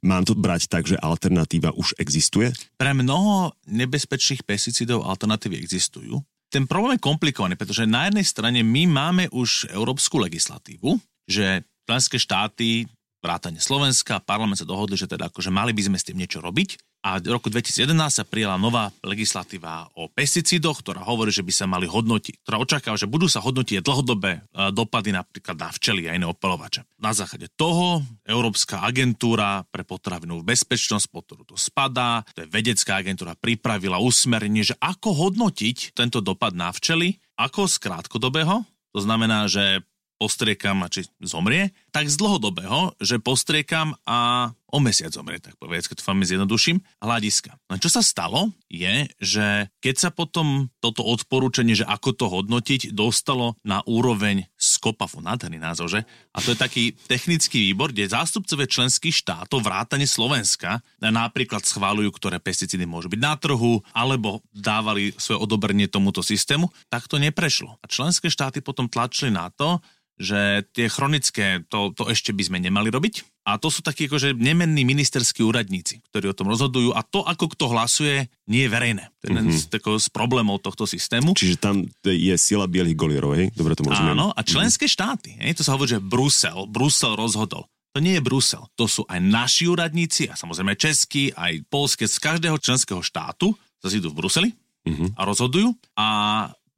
Mám 0.05 0.29
to 0.29 0.37
brať 0.37 0.68
takže 0.69 0.95
alternatíva 1.01 1.73
už 1.73 1.97
existuje? 1.97 2.53
Pre 2.77 2.91
mnoho 2.93 3.57
nebezpečných 3.67 4.45
pesticídov 4.45 5.03
alternatívy 5.03 5.57
existujú. 5.57 6.21
Ten 6.49 6.65
problém 6.65 6.97
je 6.97 7.05
komplikovaný, 7.05 7.53
pretože 7.57 7.85
na 7.85 8.09
jednej 8.09 8.25
strane 8.25 8.59
my 8.65 8.89
máme 8.89 9.23
už 9.33 9.69
európsku 9.69 10.17
legislatívu, 10.17 10.97
že 11.29 11.61
členské 11.85 12.17
štáty 12.17 12.89
vrátane 13.21 13.59
Slovenska, 13.61 14.23
parlament 14.23 14.57
sa 14.57 14.65
dohodli, 14.65 14.95
že 14.95 15.05
teda 15.05 15.29
akože 15.29 15.51
mali 15.51 15.75
by 15.75 15.91
sme 15.91 15.97
s 15.99 16.07
tým 16.07 16.17
niečo 16.17 16.39
robiť 16.39 16.88
a 16.99 17.15
v 17.15 17.31
roku 17.31 17.47
2011 17.47 17.95
sa 18.11 18.23
prijala 18.27 18.59
nová 18.59 18.91
legislatíva 19.07 19.87
o 19.95 20.11
pesticídoch, 20.11 20.83
ktorá 20.83 21.07
hovorí, 21.07 21.31
že 21.31 21.47
by 21.47 21.53
sa 21.55 21.63
mali 21.63 21.87
hodnotiť, 21.87 22.43
ktorá 22.43 22.59
očakáva, 22.59 22.99
že 22.99 23.07
budú 23.07 23.31
sa 23.31 23.39
hodnotiť 23.39 23.79
dlhodobé 23.79 24.31
e, 24.35 24.41
dopady 24.75 25.15
napríklad 25.15 25.55
na 25.55 25.71
včely 25.71 26.11
a 26.11 26.15
iné 26.19 26.27
opelovače. 26.27 26.83
Na 26.99 27.15
základe 27.15 27.47
toho 27.55 28.03
Európska 28.27 28.83
agentúra 28.83 29.63
pre 29.71 29.87
potravinovú 29.87 30.43
bezpečnosť, 30.43 31.07
pod 31.07 31.23
ktorú 31.23 31.43
to 31.47 31.55
spadá, 31.55 32.27
to 32.35 32.43
je 32.43 32.51
vedecká 32.51 32.99
agentúra, 32.99 33.39
pripravila 33.39 34.03
usmernenie, 34.03 34.67
že 34.67 34.75
ako 34.83 35.31
hodnotiť 35.31 35.95
tento 35.95 36.19
dopad 36.19 36.51
na 36.51 36.75
včely, 36.75 37.15
ako 37.39 37.71
z 37.71 37.79
krátkodobého, 37.79 38.67
to 38.91 38.99
znamená, 38.99 39.47
že 39.47 39.87
postriekam 40.19 40.83
a 40.83 40.91
či 40.91 41.07
zomrie, 41.23 41.71
tak 41.95 42.11
z 42.11 42.19
dlhodobého, 42.19 42.99
že 42.99 43.23
postriekam 43.23 43.95
a 44.03 44.51
o 44.69 44.79
mesiac 44.79 45.11
zomrie, 45.13 45.41
tak 45.41 45.57
povedz, 45.57 45.89
keď 45.89 46.01
to 46.01 46.07
veľmi 46.07 46.25
zjednoduším, 46.25 46.77
hľadiska. 47.01 47.57
No 47.69 47.81
čo 47.81 47.89
sa 47.89 48.05
stalo, 48.05 48.53
je, 48.69 49.09
že 49.17 49.67
keď 49.81 49.95
sa 49.97 50.09
potom 50.13 50.69
toto 50.79 51.01
odporúčanie, 51.03 51.73
že 51.73 51.85
ako 51.85 52.09
to 52.13 52.25
hodnotiť, 52.29 52.93
dostalo 52.93 53.57
na 53.65 53.81
úroveň 53.89 54.45
SKOPAFu, 54.55 55.25
nádherný 55.25 55.57
názov, 55.57 55.89
že? 55.89 56.05
A 56.33 56.37
to 56.39 56.53
je 56.53 56.61
taký 56.61 56.83
technický 57.09 57.73
výbor, 57.73 57.89
kde 57.89 58.13
zástupcovia 58.13 58.69
členských 58.69 59.15
štátov, 59.15 59.65
vrátane 59.65 60.05
Slovenska, 60.05 60.79
napríklad 61.01 61.65
schválujú, 61.65 62.13
ktoré 62.13 62.37
pesticídy 62.37 62.85
môžu 62.85 63.09
byť 63.09 63.21
na 63.21 63.33
trhu, 63.35 63.81
alebo 63.91 64.45
dávali 64.53 65.11
svoje 65.17 65.41
odobrenie 65.41 65.89
tomuto 65.89 66.21
systému, 66.21 66.69
tak 66.87 67.09
to 67.09 67.17
neprešlo. 67.17 67.75
A 67.81 67.85
členské 67.89 68.29
štáty 68.29 68.61
potom 68.61 68.85
tlačili 68.85 69.33
na 69.33 69.49
to, 69.49 69.81
že 70.19 70.67
tie 70.75 70.91
chronické, 70.91 71.63
to, 71.71 71.95
to 71.95 72.11
ešte 72.11 72.35
by 72.35 72.43
sme 72.43 72.59
nemali 72.59 72.91
robiť. 72.91 73.47
A 73.47 73.55
to 73.55 73.71
sú 73.71 73.79
takí 73.79 74.11
akože 74.11 74.35
nemenní 74.35 74.83
ministerskí 74.83 75.41
úradníci, 75.41 76.03
ktorí 76.11 76.29
o 76.29 76.37
tom 76.37 76.51
rozhodujú 76.51 76.93
a 76.93 77.01
to, 77.01 77.23
ako 77.23 77.49
kto 77.55 77.65
hlasuje, 77.71 78.27
nie 78.45 78.67
je 78.67 78.69
verejné. 78.69 79.09
To 79.09 79.23
je 79.25 79.29
jeden 79.31 79.47
mm-hmm. 79.49 79.79
z, 79.79 80.05
z 80.05 80.07
problémov 80.11 80.61
tohto 80.61 80.83
systému. 80.85 81.33
Čiže 81.33 81.57
tam 81.57 81.87
je 82.03 82.35
sila 82.35 82.69
bielých 82.69 82.99
golierov, 82.99 83.33
hej? 83.39 83.49
Dobre 83.55 83.73
to 83.73 83.87
môžeme. 83.87 84.13
Áno, 84.13 84.35
a 84.35 84.41
členské 84.43 84.85
mm-hmm. 84.85 84.99
štáty, 85.01 85.29
hej? 85.39 85.55
to 85.57 85.63
sa 85.65 85.73
hovorí, 85.73 85.97
že 85.97 86.03
Brusel, 86.03 86.67
Brusel 86.69 87.15
rozhodol. 87.15 87.65
To 87.97 88.03
nie 88.03 88.19
je 88.19 88.21
Brusel, 88.21 88.69
to 88.77 88.85
sú 88.85 89.01
aj 89.09 89.17
naši 89.17 89.65
úradníci 89.65 90.29
a 90.29 90.37
samozrejme 90.37 90.77
českí, 90.77 91.33
aj 91.33 91.65
polské, 91.73 92.05
z 92.05 92.21
každého 92.21 92.61
členského 92.61 93.01
štátu 93.01 93.57
zase 93.81 93.97
idú 93.97 94.13
v 94.13 94.19
Bruseli 94.21 94.49
mm-hmm. 94.85 95.17
a 95.17 95.21
rozhodujú 95.25 95.73
a 95.97 96.07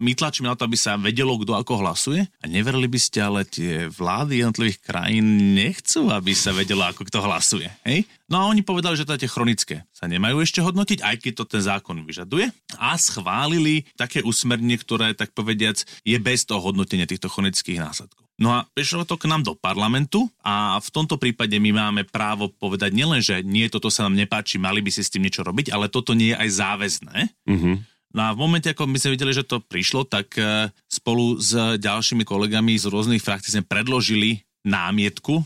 my 0.02 0.18
tlačíme 0.18 0.50
na 0.50 0.58
to, 0.58 0.66
aby 0.66 0.74
sa 0.74 0.98
vedelo, 0.98 1.38
kto 1.38 1.54
ako 1.54 1.86
hlasuje. 1.86 2.26
A 2.42 2.46
neverili 2.50 2.90
by 2.90 3.00
ste, 3.00 3.22
ale 3.22 3.46
tie 3.46 3.86
vlády 3.86 4.42
jednotlivých 4.42 4.82
krajín 4.82 5.54
nechcú, 5.54 6.10
aby 6.10 6.34
sa 6.34 6.50
vedelo, 6.52 6.82
ako 6.90 7.06
kto 7.06 7.22
hlasuje. 7.22 7.70
Hej? 7.86 8.10
No 8.26 8.42
a 8.42 8.50
oni 8.50 8.66
povedali, 8.66 8.98
že 8.98 9.06
tie 9.06 9.30
chronické 9.30 9.86
sa 9.94 10.10
nemajú 10.10 10.42
ešte 10.42 10.66
hodnotiť, 10.66 11.06
aj 11.06 11.16
keď 11.22 11.34
to 11.38 11.46
ten 11.46 11.62
zákon 11.62 12.02
vyžaduje. 12.02 12.50
A 12.82 12.98
schválili 12.98 13.86
také 13.94 14.26
usmernenie, 14.26 14.82
ktoré, 14.82 15.14
tak 15.14 15.38
povediac, 15.38 15.78
je 16.02 16.18
bez 16.18 16.50
toho 16.50 16.60
hodnotenia 16.60 17.06
týchto 17.06 17.30
chronických 17.30 17.78
následkov. 17.78 18.26
No 18.42 18.58
a 18.58 18.66
prišlo 18.74 19.06
to 19.06 19.22
k 19.22 19.30
nám 19.30 19.46
do 19.46 19.54
parlamentu 19.54 20.26
a 20.42 20.82
v 20.82 20.90
tomto 20.90 21.22
prípade 21.22 21.54
my 21.62 21.78
máme 21.78 22.02
právo 22.10 22.50
povedať 22.50 22.90
nielen, 22.90 23.22
že 23.22 23.46
nie, 23.46 23.70
toto 23.70 23.94
sa 23.94 24.10
nám 24.10 24.18
nepáči, 24.18 24.58
mali 24.58 24.82
by 24.82 24.90
si 24.90 25.06
s 25.06 25.14
tým 25.14 25.22
niečo 25.22 25.46
robiť, 25.46 25.70
ale 25.70 25.94
toto 25.94 26.18
nie 26.18 26.34
je 26.34 26.42
aj 26.42 26.50
záväzné. 26.50 27.18
Mm-hmm. 27.46 27.76
No 28.12 28.28
a 28.28 28.30
v 28.36 28.42
momente, 28.44 28.68
ako 28.68 28.88
my 28.88 29.00
sme 29.00 29.16
videli, 29.16 29.32
že 29.32 29.48
to 29.48 29.64
prišlo, 29.64 30.04
tak 30.04 30.36
e, 30.36 30.68
spolu 30.92 31.40
s 31.40 31.56
ďalšími 31.80 32.28
kolegami 32.28 32.76
z 32.76 32.92
rôznych 32.92 33.24
frakcií 33.24 33.56
sme 33.56 33.64
predložili 33.64 34.44
námietku, 34.68 35.42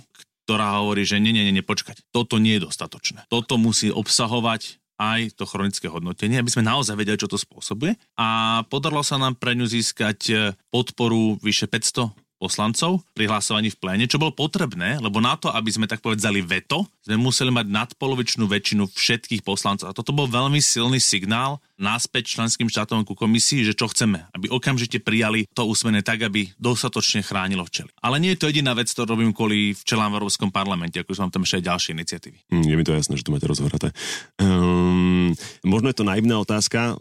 ktorá 0.45 0.81
hovorí, 0.81 1.05
že 1.05 1.21
nie, 1.21 1.33
nie, 1.33 1.49
nie, 1.49 1.65
počkať, 1.65 2.01
toto 2.09 2.41
nie 2.41 2.57
je 2.57 2.65
dostatočné. 2.69 3.29
Toto 3.29 3.57
musí 3.61 3.89
obsahovať 3.93 4.81
aj 4.95 5.35
to 5.35 5.43
chronické 5.43 5.91
hodnotenie, 5.91 6.39
aby 6.39 6.47
sme 6.47 6.63
naozaj 6.63 6.95
vedeli, 6.95 7.19
čo 7.19 7.27
to 7.27 7.35
spôsobuje. 7.35 7.99
A 8.15 8.61
podarilo 8.71 9.03
sa 9.03 9.19
nám 9.19 9.35
pre 9.35 9.51
ňu 9.53 9.67
získať 9.67 10.19
e, 10.31 10.33
podporu 10.71 11.35
vyše 11.43 11.67
500 11.67 12.24
poslancov 12.37 13.01
pri 13.15 13.31
hlasovaní 13.31 13.71
v 13.71 13.79
pléne, 13.79 14.05
čo 14.05 14.19
bolo 14.19 14.35
potrebné, 14.35 14.99
lebo 14.99 15.23
na 15.23 15.39
to, 15.39 15.49
aby 15.51 15.69
sme 15.71 15.87
tak 15.87 16.03
povedzali 16.03 16.43
veto, 16.43 16.85
sme 17.01 17.15
museli 17.19 17.51
mať 17.51 17.67
nadpolovičnú 17.71 18.45
väčšinu 18.45 18.91
všetkých 18.91 19.41
poslancov. 19.41 19.91
A 19.91 19.97
toto 19.97 20.11
bol 20.11 20.27
veľmi 20.27 20.59
silný 20.59 20.99
signál 20.99 21.63
náspäť 21.75 22.39
členským 22.39 22.71
štátom 22.71 23.03
ku 23.03 23.15
komisii, 23.15 23.67
že 23.67 23.75
čo 23.75 23.91
chceme, 23.91 24.27
aby 24.31 24.47
okamžite 24.47 25.03
prijali 25.03 25.47
to 25.51 25.67
úsmene 25.67 25.99
tak, 26.03 26.23
aby 26.23 26.47
dostatočne 26.55 27.23
chránilo 27.23 27.67
včely. 27.67 27.91
Ale 27.99 28.19
nie 28.19 28.35
je 28.35 28.39
to 28.39 28.49
jediná 28.51 28.71
vec, 28.71 28.87
ktorú 28.91 29.15
robím 29.15 29.35
kvôli 29.35 29.75
včelám 29.75 30.15
v 30.15 30.17
Európskom 30.23 30.49
parlamente, 30.51 30.99
ako 30.99 31.11
som 31.15 31.31
tam 31.31 31.43
ešte 31.43 31.67
ďalšie 31.67 31.91
iniciatívy. 31.95 32.37
Mm, 32.51 32.65
je 32.67 32.75
mi 32.75 32.83
to 32.87 32.95
jasné, 32.95 33.19
že 33.19 33.25
tu 33.27 33.31
máte 33.35 33.47
rozhoraté. 33.47 33.91
Um, 34.39 35.35
možno 35.67 35.91
je 35.91 35.97
to 35.99 36.07
naivná 36.07 36.39
otázka, 36.39 36.95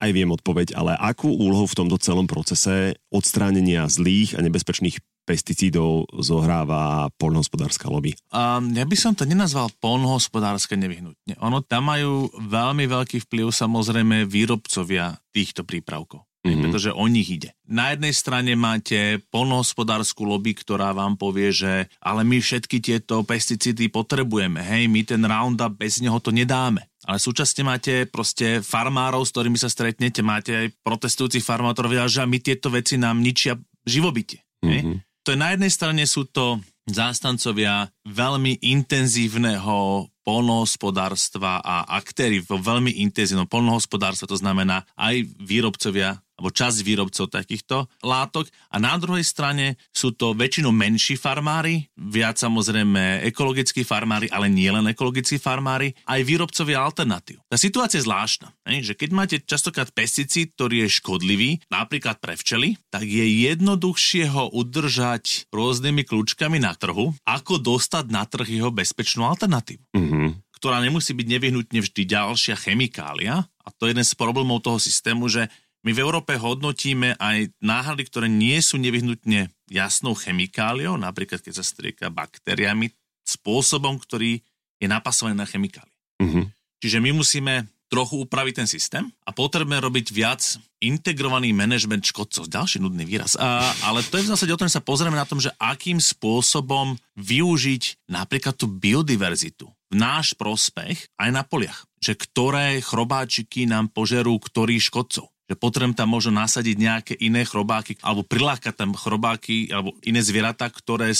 aj 0.00 0.10
viem 0.16 0.32
odpoveď, 0.32 0.72
ale 0.74 0.96
akú 0.96 1.28
úlohu 1.28 1.68
v 1.68 1.76
tomto 1.76 2.00
celom 2.00 2.24
procese 2.24 2.96
odstránenia 3.12 3.84
zlých 3.86 4.34
a 4.34 4.40
nebezpečných 4.40 4.98
pesticídov 5.28 6.10
zohráva 6.24 7.12
polnohospodárska 7.20 7.86
lobby? 7.86 8.16
Um, 8.34 8.74
ja 8.74 8.82
by 8.82 8.96
som 8.98 9.12
to 9.14 9.28
nenazval 9.28 9.70
polnohospodárske 9.78 10.74
nevyhnutne. 10.74 11.38
Ono 11.38 11.62
tam 11.62 11.92
majú 11.92 12.32
veľmi 12.34 12.90
veľký 12.90 13.30
vplyv 13.30 13.54
samozrejme 13.54 14.26
výrobcovia 14.26 15.14
týchto 15.30 15.62
prípravkov. 15.62 16.26
Mm-hmm. 16.40 16.62
Pretože 16.64 16.90
o 16.96 17.04
nich 17.04 17.28
ide. 17.28 17.52
Na 17.68 17.92
jednej 17.92 18.16
strane 18.16 18.56
máte 18.56 19.20
polnohospodárskú 19.28 20.24
lobby, 20.24 20.56
ktorá 20.56 20.96
vám 20.96 21.20
povie, 21.20 21.52
že 21.52 21.84
ale 22.00 22.24
my 22.24 22.40
všetky 22.40 22.80
tieto 22.80 23.20
pesticídy 23.28 23.92
potrebujeme. 23.92 24.64
Hej, 24.64 24.88
my 24.88 25.04
ten 25.04 25.20
Roundup 25.20 25.76
bez 25.76 26.00
neho 26.00 26.16
to 26.16 26.32
nedáme. 26.32 26.89
Ale 27.10 27.18
súčasne 27.18 27.66
máte 27.66 28.06
proste 28.06 28.62
farmárov, 28.62 29.26
s 29.26 29.34
ktorými 29.34 29.58
sa 29.58 29.66
stretnete, 29.66 30.22
máte 30.22 30.54
aj 30.54 30.66
protestujúcich 30.86 31.42
farmárov, 31.42 32.06
že 32.06 32.22
my 32.22 32.38
tieto 32.38 32.70
veci 32.70 32.94
nám 33.02 33.18
ničia 33.18 33.58
živobytie. 33.82 34.46
Mm-hmm. 34.62 35.26
To 35.26 35.34
je 35.34 35.38
na 35.42 35.50
jednej 35.50 35.74
strane 35.74 36.06
sú 36.06 36.30
to 36.30 36.62
zástancovia 36.86 37.90
veľmi 38.06 38.62
intenzívneho 38.62 40.06
polnohospodárstva 40.22 41.58
a 41.58 41.98
aktéry 41.98 42.46
vo 42.46 42.62
veľmi 42.62 43.02
intenzívnom 43.02 43.50
polnohospodárstve, 43.50 44.30
to 44.30 44.38
znamená 44.38 44.86
aj 44.94 45.26
výrobcovia 45.42 46.22
alebo 46.40 46.48
časť 46.48 46.80
výrobcov 46.80 47.28
takýchto 47.28 47.84
látok 48.00 48.48
a 48.72 48.80
na 48.80 48.96
druhej 48.96 49.20
strane 49.20 49.76
sú 49.92 50.16
to 50.16 50.32
väčšinou 50.32 50.72
menší 50.72 51.20
farmári, 51.20 51.92
viac 52.00 52.40
samozrejme 52.40 53.28
ekologickí 53.28 53.84
farmári, 53.84 54.32
ale 54.32 54.48
nie 54.48 54.72
len 54.72 54.88
ekologickí 54.88 55.36
farmári, 55.36 55.92
aj 56.08 56.24
výrobcovia 56.24 56.80
alternatív. 56.80 57.44
Tá 57.44 57.60
situácia 57.60 58.00
je 58.00 58.08
zvláštna, 58.08 58.56
že 58.80 58.96
keď 58.96 59.10
máte 59.12 59.36
častokrát 59.44 59.92
pesticíd, 59.92 60.56
ktorý 60.56 60.88
je 60.88 60.96
škodlivý, 60.96 61.60
napríklad 61.68 62.16
pre 62.16 62.40
včely, 62.40 62.80
tak 62.88 63.04
je 63.04 63.52
jednoduchšie 63.52 64.32
ho 64.32 64.48
udržať 64.56 65.52
rôznymi 65.52 66.08
kľúčkami 66.08 66.56
na 66.56 66.72
trhu, 66.72 67.12
ako 67.28 67.60
dostať 67.60 68.08
na 68.08 68.24
trh 68.24 68.48
jeho 68.48 68.72
bezpečnú 68.72 69.28
alternatívu. 69.28 69.92
Mm-hmm 69.92 70.48
ktorá 70.60 70.76
nemusí 70.84 71.16
byť 71.16 71.24
nevyhnutne 71.24 71.80
vždy 71.80 72.04
ďalšia 72.04 72.52
chemikália. 72.60 73.48
A 73.64 73.68
to 73.72 73.88
je 73.88 73.96
jeden 73.96 74.04
z 74.04 74.12
problémov 74.12 74.60
toho 74.60 74.76
systému, 74.76 75.24
že 75.24 75.48
my 75.80 75.90
v 75.96 76.02
Európe 76.02 76.36
hodnotíme 76.36 77.16
aj 77.16 77.56
náhady, 77.64 78.04
ktoré 78.04 78.28
nie 78.28 78.60
sú 78.60 78.76
nevyhnutne 78.76 79.48
jasnou 79.72 80.12
chemikáliou, 80.12 81.00
napríklad 81.00 81.40
keď 81.40 81.56
sa 81.56 81.64
strieka 81.64 82.12
baktériami, 82.12 82.92
spôsobom, 83.24 83.96
ktorý 83.96 84.44
je 84.80 84.86
napasovaný 84.90 85.38
na 85.38 85.48
chemikálie. 85.48 85.94
Uh-huh. 86.20 86.44
Čiže 86.80 86.98
my 87.00 87.16
musíme 87.16 87.68
trochu 87.90 88.22
upraviť 88.22 88.54
ten 88.62 88.68
systém 88.70 89.04
a 89.26 89.34
potrebujeme 89.34 89.82
robiť 89.82 90.14
viac 90.14 90.40
integrovaný 90.78 91.50
manažment 91.50 92.06
škodcov. 92.06 92.46
Ďalší 92.46 92.78
nudný 92.78 93.02
výraz. 93.02 93.34
A, 93.34 93.74
ale 93.82 94.06
to 94.06 94.16
je 94.16 94.30
v 94.30 94.30
zásade 94.30 94.54
o 94.54 94.60
tom, 94.60 94.70
že 94.70 94.78
sa 94.78 94.86
pozrieme 94.86 95.18
na 95.18 95.26
tom, 95.26 95.42
že 95.42 95.50
akým 95.58 95.98
spôsobom 95.98 96.94
využiť 97.18 98.06
napríklad 98.06 98.54
tú 98.54 98.70
biodiverzitu 98.70 99.66
v 99.90 99.94
náš 99.98 100.38
prospech 100.38 101.10
aj 101.18 101.30
na 101.34 101.42
poliach. 101.42 101.82
Že 101.98 102.12
ktoré 102.14 102.66
chrobáčiky 102.78 103.66
nám 103.66 103.90
požerú 103.90 104.38
ktorých 104.38 104.86
škodcov 104.86 105.26
že 105.50 105.58
potrebujem 105.58 105.98
tam 105.98 106.14
možno 106.14 106.38
nasadiť 106.38 106.76
nejaké 106.78 107.14
iné 107.18 107.42
chrobáky 107.42 107.98
alebo 108.06 108.22
prilákať 108.22 108.78
tam 108.78 108.94
chrobáky 108.94 109.66
alebo 109.74 109.98
iné 110.06 110.22
zvieratá, 110.22 110.70
ktoré 110.70 111.10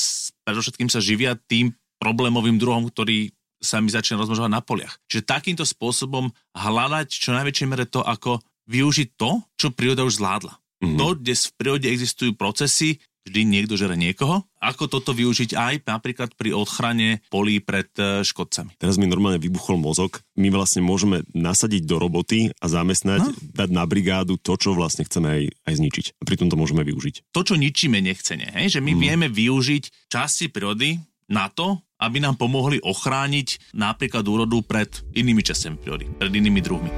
predovšetkým 0.46 0.86
sa 0.86 1.02
živia 1.02 1.34
tým 1.34 1.74
problémovým 1.98 2.54
druhom, 2.54 2.86
ktorý 2.86 3.34
sa 3.58 3.82
mi 3.82 3.90
začne 3.90 4.22
rozmnožovať 4.22 4.50
na 4.54 4.62
poliach. 4.62 5.02
Čiže 5.10 5.28
takýmto 5.28 5.66
spôsobom 5.66 6.30
hľadať 6.54 7.10
čo 7.10 7.34
najväčšej 7.34 7.68
mere 7.68 7.84
to, 7.90 8.00
ako 8.06 8.40
využiť 8.70 9.08
to, 9.18 9.42
čo 9.58 9.74
príroda 9.74 10.06
už 10.06 10.22
zvládla. 10.22 10.54
Mm-hmm. 10.80 10.96
To, 10.96 11.06
kde 11.12 11.34
v 11.36 11.56
prírode 11.60 11.88
existujú 11.92 12.32
procesy, 12.38 12.96
vždy 13.24 13.40
niekto 13.46 13.76
žere 13.76 13.96
niekoho. 13.96 14.44
Ako 14.60 14.88
toto 14.88 15.16
využiť 15.16 15.56
aj 15.56 15.74
napríklad 15.88 16.36
pri 16.36 16.52
ochrane 16.52 17.24
polí 17.32 17.60
pred 17.60 17.88
e, 17.96 18.24
škodcami. 18.24 18.76
Teraz 18.76 19.00
mi 19.00 19.08
normálne 19.08 19.40
vybuchol 19.40 19.80
mozog. 19.80 20.20
My 20.36 20.52
vlastne 20.52 20.84
môžeme 20.84 21.24
nasadiť 21.32 21.84
do 21.84 21.96
roboty 22.00 22.52
a 22.60 22.66
zamestnať, 22.68 23.22
no. 23.24 23.32
dať 23.56 23.70
na 23.72 23.84
brigádu 23.88 24.36
to, 24.36 24.56
čo 24.56 24.76
vlastne 24.76 25.04
chceme 25.08 25.28
aj, 25.28 25.42
aj 25.68 25.74
zničiť. 25.80 26.06
A 26.20 26.22
pritom 26.28 26.48
to 26.52 26.60
môžeme 26.60 26.84
využiť. 26.84 27.32
To, 27.32 27.40
čo 27.44 27.56
ničíme, 27.56 28.00
nechcene. 28.00 28.52
Hej? 28.56 28.78
Že 28.78 28.80
my 28.84 28.92
hmm. 28.96 29.00
vieme 29.00 29.26
využiť 29.32 30.12
časti 30.12 30.52
prírody 30.52 31.00
na 31.30 31.46
to, 31.48 31.78
aby 32.00 32.18
nám 32.18 32.40
pomohli 32.40 32.82
ochrániť 32.82 33.76
napríklad 33.76 34.24
úrodu 34.26 34.64
pred 34.64 34.90
inými 35.14 35.44
časťami 35.44 35.76
prírody, 35.78 36.04
pred 36.18 36.32
inými 36.32 36.60
druhmi. 36.64 36.90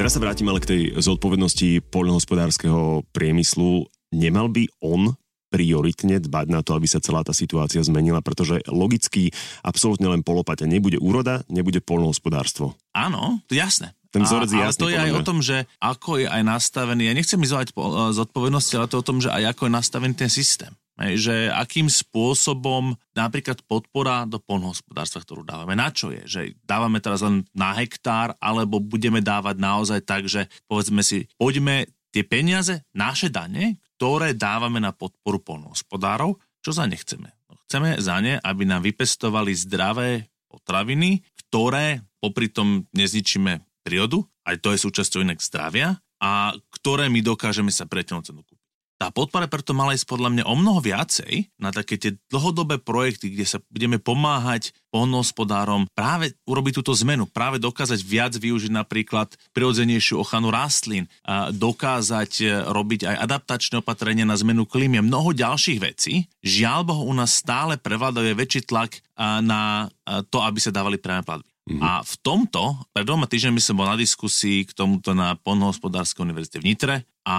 Teraz 0.00 0.16
sa 0.16 0.22
vrátim 0.24 0.48
ale 0.48 0.64
k 0.64 0.70
tej 0.72 0.82
zodpovednosti 0.96 1.84
poľnohospodárskeho 1.92 3.04
priemyslu. 3.12 3.84
Nemal 4.16 4.48
by 4.48 4.64
on 4.80 5.12
prioritne 5.50 6.22
dbať 6.22 6.46
na 6.48 6.62
to, 6.62 6.78
aby 6.78 6.86
sa 6.86 7.02
celá 7.02 7.26
tá 7.26 7.34
situácia 7.34 7.82
zmenila, 7.82 8.22
pretože 8.22 8.62
logicky 8.70 9.34
absolútne 9.66 10.06
len 10.06 10.22
polopate. 10.22 10.64
Nebude 10.64 10.96
úroda, 11.02 11.42
nebude 11.50 11.82
polnohospodárstvo. 11.82 12.78
Áno, 12.94 13.42
to 13.50 13.58
jasné. 13.58 13.92
Ten 14.10 14.26
vzorec 14.26 14.50
a, 14.58 14.66
ale 14.66 14.74
to 14.74 14.90
je 14.90 14.98
aj 14.98 15.12
o 15.14 15.22
tom, 15.22 15.38
že 15.38 15.70
ako 15.78 16.18
je 16.18 16.26
aj 16.26 16.42
nastavený, 16.42 17.06
ja 17.06 17.14
nechcem 17.14 17.38
izovať 17.38 17.70
zodpovednosti, 18.10 18.74
ale 18.74 18.90
to 18.90 18.98
je 18.98 19.02
o 19.02 19.08
tom, 19.10 19.18
že 19.22 19.30
aj 19.30 19.54
ako 19.54 19.70
je 19.70 19.76
nastavený 19.78 20.14
ten 20.18 20.30
systém. 20.30 20.74
Hej, 21.00 21.30
že 21.30 21.34
akým 21.48 21.88
spôsobom 21.88 22.92
napríklad 23.16 23.64
podpora 23.64 24.28
do 24.28 24.36
polnohospodárstva, 24.36 25.24
ktorú 25.24 25.48
dávame, 25.48 25.72
na 25.72 25.88
čo 25.88 26.12
je? 26.12 26.26
Že 26.28 26.40
dávame 26.66 27.00
teraz 27.00 27.24
len 27.24 27.46
na 27.56 27.72
hektár, 27.72 28.36
alebo 28.36 28.82
budeme 28.82 29.24
dávať 29.24 29.56
naozaj 29.62 30.00
tak, 30.04 30.28
že 30.28 30.50
povedzme 30.68 31.00
si, 31.00 31.24
poďme 31.40 31.88
tie 32.12 32.20
peniaze, 32.26 32.84
naše 32.92 33.32
dane, 33.32 33.80
ktoré 34.00 34.32
dávame 34.32 34.80
na 34.80 34.96
podporu 34.96 35.44
polnohospodárov, 35.44 36.40
čo 36.64 36.72
za 36.72 36.88
ne 36.88 36.96
chceme? 36.96 37.36
No, 37.52 37.60
chceme 37.68 38.00
za 38.00 38.16
ne, 38.24 38.40
aby 38.40 38.64
nám 38.64 38.80
vypestovali 38.80 39.52
zdravé 39.52 40.32
potraviny, 40.48 41.20
ktoré 41.36 42.00
popri 42.16 42.48
tom 42.48 42.88
nezničíme 42.96 43.84
prírodu, 43.84 44.24
aj 44.48 44.56
to 44.64 44.72
je 44.72 44.80
súčasťou 44.80 45.20
inak 45.20 45.44
zdravia, 45.44 46.00
a 46.16 46.56
ktoré 46.72 47.12
my 47.12 47.20
dokážeme 47.20 47.68
sa 47.68 47.84
preťahnúť 47.84 48.32
cenu 48.32 48.40
kúpiť. 48.40 48.59
Tá 49.00 49.08
podpora 49.08 49.48
preto 49.48 49.72
mala 49.72 49.96
ísť 49.96 50.04
podľa 50.04 50.28
mňa 50.28 50.44
o 50.44 50.52
mnoho 50.60 50.84
viacej 50.84 51.48
na 51.56 51.72
také 51.72 51.96
tie 51.96 52.20
dlhodobé 52.28 52.76
projekty, 52.76 53.32
kde 53.32 53.48
sa 53.48 53.58
budeme 53.72 53.96
pomáhať 53.96 54.76
polnohospodárom 54.92 55.88
práve 55.96 56.36
urobiť 56.44 56.84
túto 56.84 56.92
zmenu, 56.92 57.24
práve 57.24 57.56
dokázať 57.56 57.96
viac 58.04 58.36
využiť 58.36 58.68
napríklad 58.68 59.32
prirodzenejšiu 59.56 60.20
ochranu 60.20 60.52
rastlín, 60.52 61.08
a 61.24 61.48
dokázať 61.48 62.32
e, 62.44 62.46
robiť 62.68 63.08
aj 63.08 63.16
adaptačné 63.24 63.80
opatrenia 63.80 64.28
na 64.28 64.36
zmenu 64.36 64.68
klímy 64.68 65.00
a 65.00 65.06
mnoho 65.08 65.32
ďalších 65.32 65.80
vecí. 65.80 66.28
Žiaľ 66.44 66.80
Bohu, 66.84 67.08
u 67.08 67.14
nás 67.16 67.32
stále 67.32 67.80
prevláduje 67.80 68.36
väčší 68.36 68.68
tlak 68.68 69.00
na 69.20 69.88
to, 70.32 70.44
aby 70.44 70.60
sa 70.60 70.72
dávali 70.72 70.96
priame 70.96 71.24
platby. 71.24 71.48
Mm-hmm. 71.70 71.80
A 71.84 72.00
v 72.02 72.14
tomto, 72.24 72.82
pred 72.90 73.04
dvoma 73.04 73.28
týždňami 73.28 73.60
som 73.62 73.76
bol 73.76 73.86
na 73.86 73.94
diskusii 73.94 74.64
k 74.64 74.74
tomuto 74.74 75.12
na 75.12 75.36
Polnohospodárskej 75.38 76.24
univerzite 76.24 76.58
v 76.58 76.66
Nitre 76.66 76.96
a 77.22 77.36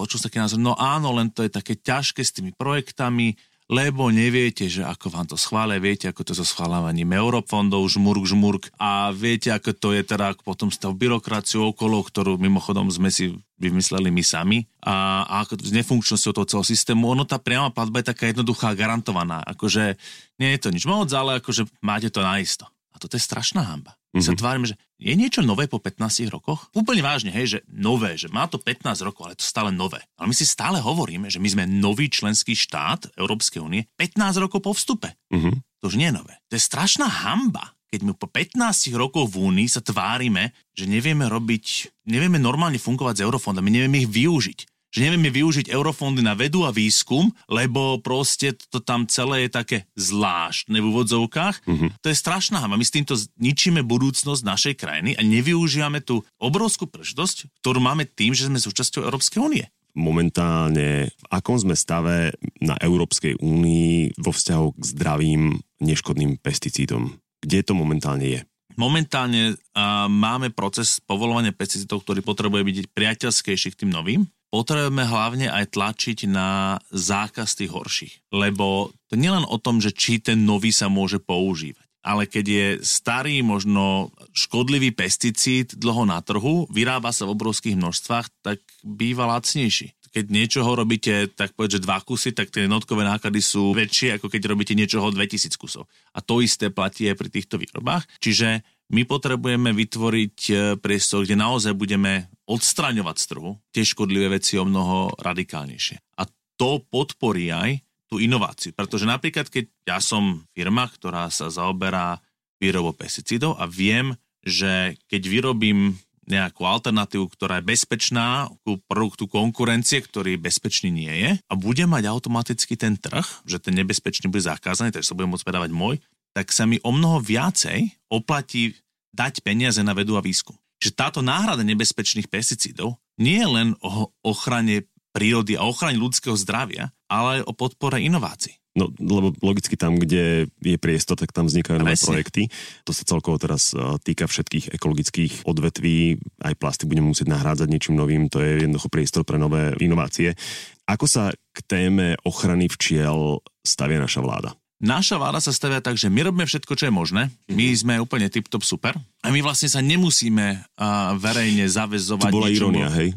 počul 0.00 0.16
sa 0.16 0.32
taký 0.32 0.40
názor, 0.40 0.56
no 0.56 0.72
áno, 0.80 1.12
len 1.12 1.28
to 1.28 1.44
je 1.44 1.52
také 1.52 1.76
ťažké 1.76 2.24
s 2.24 2.32
tými 2.32 2.56
projektami, 2.56 3.36
lebo 3.70 4.10
neviete, 4.10 4.66
že 4.66 4.82
ako 4.82 5.14
vám 5.14 5.30
to 5.30 5.38
schvália, 5.38 5.78
viete, 5.78 6.10
ako 6.10 6.26
to 6.26 6.32
so 6.34 6.42
schváľavaním 6.42 7.14
eurofondov, 7.14 7.86
žmurk, 7.86 8.26
žmurk. 8.26 8.64
A 8.82 9.14
viete, 9.14 9.54
ako 9.54 9.70
to 9.78 9.88
je 9.94 10.02
teda 10.02 10.34
potom 10.42 10.74
stav 10.74 10.90
byrokraciu 10.98 11.70
okolo, 11.70 12.02
ktorú 12.02 12.34
mimochodom 12.34 12.90
sme 12.90 13.14
si 13.14 13.30
vymysleli 13.62 14.10
my 14.10 14.24
sami. 14.26 14.58
A, 14.82 15.22
a 15.22 15.46
ako 15.46 15.62
s 15.62 15.70
nefunkčnosťou 15.70 16.32
toho 16.34 16.48
celého 16.50 16.66
systému, 16.66 17.14
ono 17.14 17.22
tá 17.22 17.38
priama 17.38 17.70
platba 17.70 18.02
je 18.02 18.10
taká 18.10 18.26
jednoduchá, 18.26 18.74
garantovaná, 18.74 19.38
akože 19.46 19.94
nie 20.42 20.50
je 20.50 20.60
to 20.66 20.74
nič 20.74 20.84
moc, 20.90 21.06
ale 21.14 21.38
akože 21.38 21.70
máte 21.78 22.10
to 22.10 22.26
naisto. 22.26 22.66
A 22.90 22.98
toto 22.98 23.14
je 23.14 23.22
strašná 23.22 23.62
hamba. 23.62 23.99
My 24.10 24.18
mm-hmm. 24.18 24.26
sa 24.26 24.32
mhm. 24.34 24.40
tvárime, 24.42 24.66
že 24.66 24.76
je 24.98 25.14
niečo 25.14 25.40
nové 25.40 25.70
po 25.70 25.78
15 25.78 26.26
rokoch? 26.34 26.68
Úplne 26.74 27.02
vážne, 27.02 27.30
hej, 27.30 27.46
že 27.46 27.58
nové, 27.70 28.18
že 28.18 28.26
má 28.26 28.50
to 28.50 28.58
15 28.58 29.06
rokov, 29.06 29.22
ale 29.30 29.38
to 29.38 29.46
stále 29.46 29.70
nové. 29.70 30.02
Ale 30.18 30.28
my 30.28 30.34
si 30.34 30.42
stále 30.44 30.82
hovoríme, 30.82 31.30
že 31.30 31.38
my 31.38 31.48
sme 31.48 31.64
nový 31.64 32.10
členský 32.10 32.58
štát 32.58 33.14
Európskej 33.14 33.62
únie 33.62 33.86
15 33.96 34.42
rokov 34.42 34.60
po 34.66 34.74
vstupe. 34.74 35.14
Mm-hmm. 35.30 35.54
To 35.80 35.84
už 35.88 35.96
nie 35.96 36.10
je 36.10 36.18
nové. 36.18 36.34
To 36.50 36.58
je 36.58 36.62
strašná 36.62 37.06
hamba, 37.06 37.72
keď 37.90 38.00
my 38.06 38.12
po 38.14 38.30
15 38.30 38.58
rokoch 38.94 39.26
v 39.34 39.50
Únii 39.50 39.66
sa 39.66 39.82
tvárime, 39.82 40.54
že 40.78 40.86
nevieme 40.86 41.26
robiť, 41.26 41.90
nevieme 42.06 42.38
normálne 42.38 42.78
fungovať 42.78 43.18
s 43.18 43.24
eurofondami, 43.26 43.66
nevieme 43.72 44.06
ich 44.06 44.10
využiť 44.10 44.79
že 44.90 45.06
nevieme 45.06 45.30
využiť 45.30 45.70
eurofondy 45.70 46.20
na 46.20 46.34
vedu 46.34 46.66
a 46.66 46.74
výskum, 46.74 47.30
lebo 47.46 48.02
proste 48.02 48.54
to 48.70 48.82
tam 48.82 49.06
celé 49.06 49.46
je 49.46 49.50
také 49.54 49.78
zvláštne 49.94 50.76
v 50.78 50.88
úvodzovkách. 50.90 51.56
Mm-hmm. 51.64 51.90
To 52.02 52.06
je 52.10 52.16
strašná 52.18 52.58
hamba. 52.58 52.78
My 52.78 52.86
s 52.86 52.94
týmto 52.94 53.14
ničíme 53.38 53.86
budúcnosť 53.86 54.42
našej 54.42 54.74
krajiny 54.74 55.14
a 55.14 55.22
nevyužívame 55.22 56.02
tú 56.02 56.26
obrovskú 56.42 56.90
príležitosť, 56.90 57.62
ktorú 57.62 57.78
máme 57.78 58.04
tým, 58.04 58.34
že 58.34 58.50
sme 58.50 58.58
súčasťou 58.58 59.06
Európskej 59.06 59.40
únie 59.40 59.66
momentálne 59.90 61.10
v 61.10 61.24
akom 61.34 61.58
sme 61.58 61.74
stave 61.74 62.30
na 62.62 62.78
Európskej 62.78 63.42
únii 63.42 64.22
vo 64.22 64.30
vzťahu 64.30 64.66
k 64.78 64.82
zdravým 64.86 65.42
neškodným 65.82 66.38
pesticídom? 66.38 67.18
Kde 67.42 67.66
to 67.66 67.72
momentálne 67.74 68.26
je? 68.38 68.40
Momentálne 68.78 69.58
uh, 69.58 70.06
máme 70.06 70.54
proces 70.54 71.02
povolovania 71.02 71.50
pesticídov, 71.50 72.06
ktorý 72.06 72.22
potrebuje 72.22 72.62
byť 72.62 72.76
priateľskejší 72.94 73.74
k 73.74 73.78
tým 73.84 73.90
novým 73.90 74.30
potrebujeme 74.50 75.06
hlavne 75.06 75.46
aj 75.48 75.78
tlačiť 75.78 76.26
na 76.26 76.78
zákaz 76.90 77.56
tých 77.56 77.70
horších. 77.70 78.14
Lebo 78.34 78.90
to 79.08 79.14
nie 79.14 79.30
len 79.30 79.46
o 79.46 79.56
tom, 79.56 79.78
že 79.78 79.94
či 79.94 80.18
ten 80.18 80.42
nový 80.42 80.74
sa 80.74 80.90
môže 80.90 81.22
používať. 81.22 81.86
Ale 82.00 82.24
keď 82.24 82.46
je 82.48 82.66
starý, 82.80 83.44
možno 83.44 84.08
škodlivý 84.32 84.96
pesticíd 84.96 85.76
dlho 85.76 86.08
na 86.08 86.24
trhu, 86.24 86.64
vyrába 86.72 87.12
sa 87.12 87.28
v 87.28 87.36
obrovských 87.36 87.76
množstvách, 87.76 88.26
tak 88.40 88.58
býva 88.80 89.28
lacnejší 89.28 89.92
keď 90.10 90.24
niečoho 90.26 90.74
robíte, 90.74 91.30
tak 91.30 91.54
povedať, 91.54 91.78
že 91.78 91.86
dva 91.86 92.02
kusy, 92.02 92.34
tak 92.34 92.50
tie 92.50 92.66
jednotkové 92.66 93.06
náklady 93.06 93.38
sú 93.38 93.70
väčšie, 93.70 94.18
ako 94.18 94.26
keď 94.26 94.42
robíte 94.50 94.74
niečoho 94.74 95.06
2000 95.06 95.54
kusov. 95.54 95.86
A 96.10 96.18
to 96.18 96.42
isté 96.42 96.68
platí 96.68 97.06
aj 97.06 97.16
pri 97.16 97.30
týchto 97.30 97.56
výrobách. 97.62 98.10
Čiže 98.18 98.66
my 98.90 99.06
potrebujeme 99.06 99.70
vytvoriť 99.70 100.38
e, 100.50 100.54
priestor, 100.82 101.22
kde 101.22 101.38
naozaj 101.38 101.78
budeme 101.78 102.26
odstraňovať 102.50 103.16
z 103.16 103.24
trhu 103.30 103.50
tie 103.70 103.86
škodlivé 103.86 104.34
veci 104.34 104.58
o 104.58 104.66
mnoho 104.66 105.14
radikálnejšie. 105.22 106.18
A 106.18 106.26
to 106.58 106.82
podporí 106.90 107.54
aj 107.54 107.78
tú 108.10 108.18
inováciu. 108.18 108.74
Pretože 108.74 109.06
napríklad, 109.06 109.46
keď 109.46 109.70
ja 109.86 110.02
som 110.02 110.42
firma, 110.50 110.90
ktorá 110.90 111.30
sa 111.30 111.46
zaoberá 111.46 112.18
výrobou 112.58 112.92
pesticídov 112.92 113.54
a 113.56 113.70
viem, 113.70 114.18
že 114.42 114.98
keď 115.06 115.22
vyrobím 115.30 115.94
nejakú 116.26 116.62
alternatívu, 116.62 117.26
ktorá 117.32 117.58
je 117.58 117.70
bezpečná 117.70 118.46
ku 118.62 118.78
produktu 118.86 119.26
konkurencie, 119.26 119.98
ktorý 120.04 120.38
bezpečný 120.38 120.90
nie 120.92 121.10
je 121.10 121.30
a 121.42 121.52
bude 121.58 121.82
mať 121.86 122.06
automaticky 122.06 122.78
ten 122.78 122.94
trh, 122.94 123.24
že 123.48 123.58
ten 123.58 123.74
nebezpečný 123.74 124.30
bude 124.30 124.46
zakázaný, 124.46 124.94
takže 124.94 125.10
sa 125.10 125.16
bude 125.18 125.26
môcť 125.26 125.46
predávať 125.46 125.70
môj, 125.74 125.98
tak 126.30 126.54
sa 126.54 126.68
mi 126.68 126.78
o 126.86 126.94
mnoho 126.94 127.18
viacej 127.18 127.90
oplatí 128.12 128.78
dať 129.10 129.42
peniaze 129.42 129.82
na 129.82 129.90
vedu 129.90 130.14
a 130.14 130.22
výskum. 130.22 130.54
Že 130.80 130.90
táto 130.96 131.20
náhrada 131.20 131.60
nebezpečných 131.60 132.26
pesticídov 132.32 132.96
nie 133.20 133.38
je 133.38 133.48
len 133.48 133.68
o 133.84 134.10
ochrane 134.24 134.88
prírody 135.12 135.58
a 135.58 135.66
ochrane 135.66 135.98
ľudského 136.00 136.34
zdravia, 136.38 136.90
ale 137.10 137.42
aj 137.42 137.46
o 137.46 137.52
podpore 137.52 138.00
inovácií. 138.00 138.60
No, 138.70 138.86
lebo 138.86 139.34
logicky 139.42 139.74
tam, 139.74 139.98
kde 139.98 140.46
je 140.62 140.78
priestor, 140.78 141.18
tak 141.18 141.34
tam 141.34 141.50
vznikajú 141.50 141.82
nové 141.82 141.98
projekty. 141.98 142.46
To 142.86 142.94
sa 142.94 143.02
celkovo 143.02 143.34
teraz 143.34 143.74
e, 143.74 143.98
týka 143.98 144.30
všetkých 144.30 144.78
ekologických 144.78 145.42
odvetví. 145.42 146.22
Aj 146.38 146.54
plasty 146.54 146.86
budeme 146.86 147.10
musieť 147.10 147.34
nahrádzať 147.34 147.66
niečím 147.66 147.98
novým. 147.98 148.30
To 148.30 148.38
je 148.38 148.62
jednoducho 148.62 148.86
priestor 148.86 149.26
pre 149.26 149.42
nové 149.42 149.74
inovácie. 149.82 150.38
Ako 150.86 151.10
sa 151.10 151.34
k 151.34 151.58
téme 151.66 152.14
ochrany 152.22 152.70
včiel 152.70 153.42
stavia 153.66 153.98
naša 153.98 154.22
vláda? 154.22 154.54
Naša 154.80 155.20
vláda 155.20 155.44
sa 155.44 155.52
stavia 155.52 155.84
tak, 155.84 156.00
že 156.00 156.08
my 156.08 156.24
robíme 156.24 156.48
všetko, 156.48 156.72
čo 156.72 156.88
je 156.88 156.92
možné. 156.92 157.28
My 157.52 157.68
mhm. 157.68 157.76
sme 157.76 157.94
úplne 158.00 158.32
tip-top 158.32 158.64
super. 158.64 158.96
A 159.20 159.28
my 159.28 159.44
vlastne 159.44 159.68
sa 159.68 159.84
nemusíme 159.84 160.46
uh, 160.56 161.12
verejne 161.20 161.68
zavezovať. 161.68 162.32
To 162.32 162.36
bola 162.40 162.48
ironia, 162.48 162.88
hej? 162.88 163.12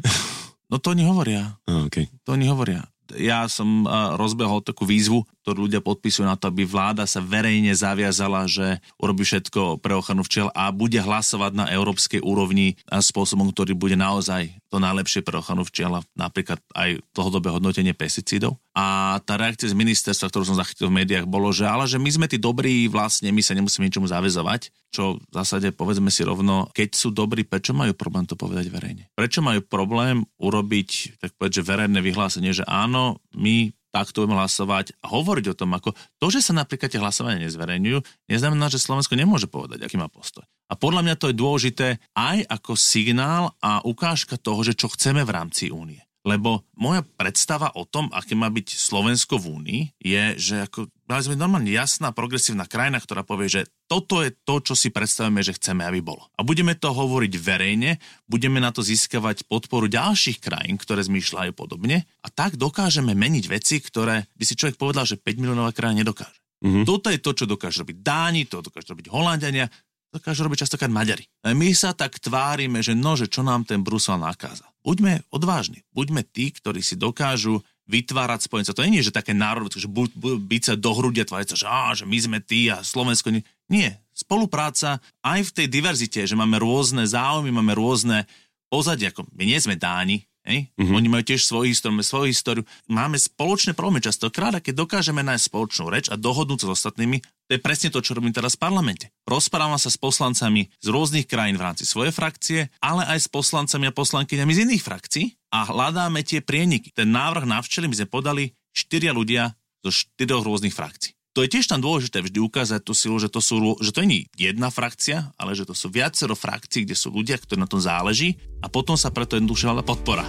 No 0.68 0.80
to 0.80 0.96
oni 0.96 1.04
hovoria. 1.04 1.54
Okay. 1.64 2.08
To 2.24 2.36
oni 2.36 2.48
hovoria 2.48 2.84
ja 3.18 3.44
som 3.52 3.84
rozbehol 4.16 4.64
takú 4.64 4.88
výzvu, 4.88 5.28
ktorú 5.44 5.68
ľudia 5.68 5.84
podpisujú 5.84 6.24
na 6.24 6.40
to, 6.40 6.48
aby 6.48 6.64
vláda 6.64 7.04
sa 7.04 7.20
verejne 7.20 7.76
zaviazala, 7.76 8.48
že 8.48 8.80
urobí 8.96 9.28
všetko 9.28 9.84
pre 9.84 9.92
ochranu 9.92 10.24
včiel 10.24 10.48
a 10.56 10.72
bude 10.72 10.96
hlasovať 10.96 11.52
na 11.52 11.68
európskej 11.68 12.24
úrovni 12.24 12.80
spôsobom, 12.88 13.52
ktorý 13.52 13.76
bude 13.76 14.00
naozaj 14.00 14.56
to 14.72 14.80
najlepšie 14.80 15.20
pre 15.20 15.36
ochranu 15.36 15.68
včiel, 15.68 16.00
napríklad 16.16 16.58
aj 16.72 17.04
dlhodobé 17.12 17.52
hodnotenie 17.52 17.92
pesticídov. 17.92 18.56
A 18.74 19.20
tá 19.22 19.38
reakcia 19.38 19.70
z 19.70 19.78
ministerstva, 19.78 20.32
ktorú 20.32 20.48
som 20.48 20.58
zachytil 20.58 20.90
v 20.90 21.04
médiách, 21.04 21.30
bolo, 21.30 21.54
že 21.54 21.68
ale 21.68 21.86
že 21.86 22.00
my 22.00 22.10
sme 22.10 22.26
tí 22.26 22.40
dobrí, 22.40 22.90
vlastne 22.90 23.30
my 23.30 23.38
sa 23.38 23.54
nemusíme 23.54 23.86
ničomu 23.86 24.10
zavezovať, 24.10 24.74
čo 24.90 25.22
v 25.22 25.30
zásade 25.30 25.70
povedzme 25.70 26.10
si 26.10 26.26
rovno, 26.26 26.66
keď 26.74 26.96
sú 26.96 27.14
dobrí, 27.14 27.46
prečo 27.46 27.70
majú 27.70 27.94
problém 27.94 28.26
to 28.26 28.34
povedať 28.34 28.66
verejne? 28.72 29.12
Prečo 29.14 29.46
majú 29.46 29.62
problém 29.62 30.26
urobiť, 30.42 31.20
tak 31.22 31.38
povedať, 31.38 31.62
že 31.62 31.68
verejné 31.70 32.00
vyhlásenie, 32.02 32.50
že 32.50 32.66
áno, 32.66 33.22
my 33.36 33.70
takto 33.94 34.26
budeme 34.26 34.42
hlasovať 34.42 34.98
a 34.98 35.06
hovoriť 35.14 35.54
o 35.54 35.58
tom, 35.58 35.70
ako 35.78 35.94
to, 36.18 36.26
že 36.34 36.50
sa 36.50 36.52
napríklad 36.58 36.90
tie 36.90 36.98
hlasovania 36.98 37.46
nezverejňujú, 37.46 38.26
neznamená, 38.26 38.66
že 38.66 38.82
Slovensko 38.82 39.14
nemôže 39.14 39.46
povedať, 39.46 39.86
aký 39.86 39.94
má 39.94 40.10
postoj. 40.10 40.42
A 40.66 40.74
podľa 40.74 41.06
mňa 41.06 41.14
to 41.14 41.30
je 41.30 41.38
dôležité 41.38 41.86
aj 42.18 42.42
ako 42.50 42.74
signál 42.74 43.54
a 43.62 43.78
ukážka 43.86 44.34
toho, 44.34 44.66
že 44.66 44.74
čo 44.74 44.90
chceme 44.90 45.22
v 45.22 45.30
rámci 45.30 45.70
únie. 45.70 46.02
Lebo 46.24 46.64
moja 46.72 47.04
predstava 47.04 47.68
o 47.76 47.84
tom, 47.84 48.08
aké 48.08 48.32
má 48.32 48.48
byť 48.48 48.72
Slovensko 48.72 49.36
v 49.36 49.60
Únii, 49.60 49.80
je, 50.00 50.24
že 50.40 50.56
ako 50.64 50.88
mali 51.04 51.20
sme 51.20 51.36
normálne 51.36 51.68
jasná 51.68 52.16
progresívna 52.16 52.64
krajina, 52.64 52.96
ktorá 52.96 53.20
povie, 53.28 53.52
že 53.52 53.62
toto 53.84 54.24
je 54.24 54.32
to, 54.32 54.64
čo 54.64 54.74
si 54.74 54.88
predstavujeme, 54.88 55.44
že 55.44 55.56
chceme, 55.56 55.84
aby 55.84 56.00
bolo. 56.00 56.26
A 56.34 56.42
budeme 56.42 56.72
to 56.72 56.90
hovoriť 56.90 57.32
verejne, 57.36 58.00
budeme 58.24 58.58
na 58.58 58.72
to 58.72 58.80
získavať 58.80 59.44
podporu 59.44 59.86
ďalších 59.86 60.40
krajín, 60.40 60.80
ktoré 60.80 61.04
zmýšľajú 61.04 61.52
podobne 61.52 62.08
a 62.24 62.28
tak 62.32 62.56
dokážeme 62.56 63.12
meniť 63.12 63.44
veci, 63.52 63.78
ktoré 63.84 64.24
by 64.34 64.44
si 64.44 64.56
človek 64.56 64.80
povedal, 64.80 65.04
že 65.04 65.20
5 65.20 65.40
miliónová 65.40 65.76
krajina 65.76 66.00
nedokáže. 66.00 66.40
Mm-hmm. 66.64 66.84
Toto 66.88 67.12
je 67.12 67.20
to, 67.20 67.30
čo 67.36 67.44
dokáže 67.44 67.84
robiť 67.84 68.00
Dáni, 68.00 68.48
to 68.48 68.64
dokáže 68.64 68.88
robiť 68.88 69.12
Holandiania, 69.12 69.68
dokážu 70.14 70.46
robiť 70.48 70.64
častokrát 70.64 70.88
Maďari. 70.88 71.26
A 71.44 71.52
my 71.52 71.74
sa 71.76 71.92
tak 71.92 72.22
tvárime, 72.22 72.80
že 72.80 72.96
no, 72.96 73.18
že 73.18 73.28
čo 73.28 73.44
nám 73.44 73.68
ten 73.68 73.82
Brusel 73.82 74.16
nakázal. 74.16 74.70
Buďme 74.80 75.26
odvážni, 75.34 75.82
buďme 75.90 76.22
tí, 76.24 76.54
ktorí 76.54 76.80
si 76.80 76.94
dokážu 76.96 77.60
vytvárať 77.84 78.48
spojenca. 78.48 78.72
To 78.72 78.84
nie 78.86 79.04
je, 79.04 79.12
že 79.12 79.18
také 79.20 79.36
národové, 79.36 79.76
že 79.76 79.90
bu, 79.90 80.08
bu, 80.16 80.40
byť 80.40 80.62
sa 80.62 80.74
do 80.78 80.90
hrudia, 80.96 81.28
tváriť 81.28 81.52
sa, 81.52 81.56
že, 81.56 81.66
á, 81.68 81.92
že 81.92 82.04
my 82.08 82.16
sme 82.16 82.38
tí 82.40 82.72
a 82.72 82.80
Slovensko 82.80 83.28
nie. 83.28 83.44
Nie. 83.70 84.00
Spolupráca 84.14 85.02
aj 85.26 85.50
v 85.50 85.54
tej 85.54 85.66
diverzite, 85.66 86.22
že 86.22 86.38
máme 86.38 86.62
rôzne 86.62 87.02
záujmy, 87.02 87.50
máme 87.50 87.74
rôzne 87.74 88.30
pozadie, 88.70 89.10
ako 89.10 89.26
my 89.34 89.42
nie 89.42 89.58
sme 89.58 89.74
Dáni, 89.74 90.22
Hej? 90.44 90.68
Mm-hmm. 90.76 90.96
Oni 91.00 91.08
majú 91.08 91.24
tiež 91.24 91.40
svoju 91.40 91.72
históriu, 91.72 92.04
svoju 92.04 92.28
históriu. 92.28 92.64
Máme 92.84 93.16
spoločné 93.16 93.72
problémy 93.72 94.04
častokrát 94.04 94.52
a 94.52 94.60
keď 94.60 94.84
dokážeme 94.84 95.24
nájsť 95.24 95.48
spoločnú 95.48 95.88
reč 95.88 96.12
a 96.12 96.20
dohodnúť 96.20 96.64
sa 96.64 96.66
s 96.68 96.72
ostatnými, 96.80 97.24
to 97.48 97.50
je 97.56 97.64
presne 97.64 97.88
to, 97.88 98.04
čo 98.04 98.12
robím 98.12 98.36
teraz 98.36 98.52
v 98.60 98.68
parlamente. 98.68 99.08
Rozprávam 99.24 99.80
sa 99.80 99.88
s 99.88 99.96
poslancami 99.96 100.68
z 100.84 100.86
rôznych 100.92 101.24
krajín 101.24 101.56
v 101.56 101.64
rámci 101.64 101.88
svojej 101.88 102.12
frakcie, 102.12 102.68
ale 102.84 103.08
aj 103.08 103.24
s 103.24 103.28
poslancami 103.32 103.88
a 103.88 103.96
poslankyňami 103.96 104.52
z 104.52 104.62
iných 104.68 104.84
frakcií 104.84 105.24
a 105.48 105.64
hľadáme 105.64 106.20
tie 106.20 106.44
prieniky. 106.44 106.92
Ten 106.92 107.08
návrh 107.08 107.48
na 107.48 107.64
včeli 107.64 107.88
my 107.88 107.96
sme 107.96 108.08
podali 108.12 108.52
štyria 108.76 109.16
ľudia 109.16 109.56
zo 109.80 109.88
štyroch 109.88 110.44
rôznych 110.44 110.76
frakcií. 110.76 111.16
To 111.34 111.42
je 111.42 111.50
tiež 111.50 111.66
tam 111.66 111.82
dôležité 111.82 112.22
vždy 112.22 112.38
ukázať 112.46 112.86
tú 112.86 112.94
silu, 112.94 113.18
že 113.18 113.26
to, 113.26 113.42
sú, 113.42 113.58
že 113.82 113.90
to 113.90 114.06
nie 114.06 114.30
je 114.38 114.54
jedna 114.54 114.70
frakcia, 114.70 115.34
ale 115.34 115.58
že 115.58 115.66
to 115.66 115.74
sú 115.74 115.90
viacero 115.90 116.38
frakcií, 116.38 116.86
kde 116.86 116.94
sú 116.94 117.10
ľudia, 117.10 117.42
ktorí 117.42 117.58
na 117.58 117.66
tom 117.66 117.82
záleží 117.82 118.38
a 118.62 118.70
potom 118.70 118.94
sa 118.94 119.10
preto 119.10 119.34
jednoducho 119.34 119.74
podpora. 119.82 120.22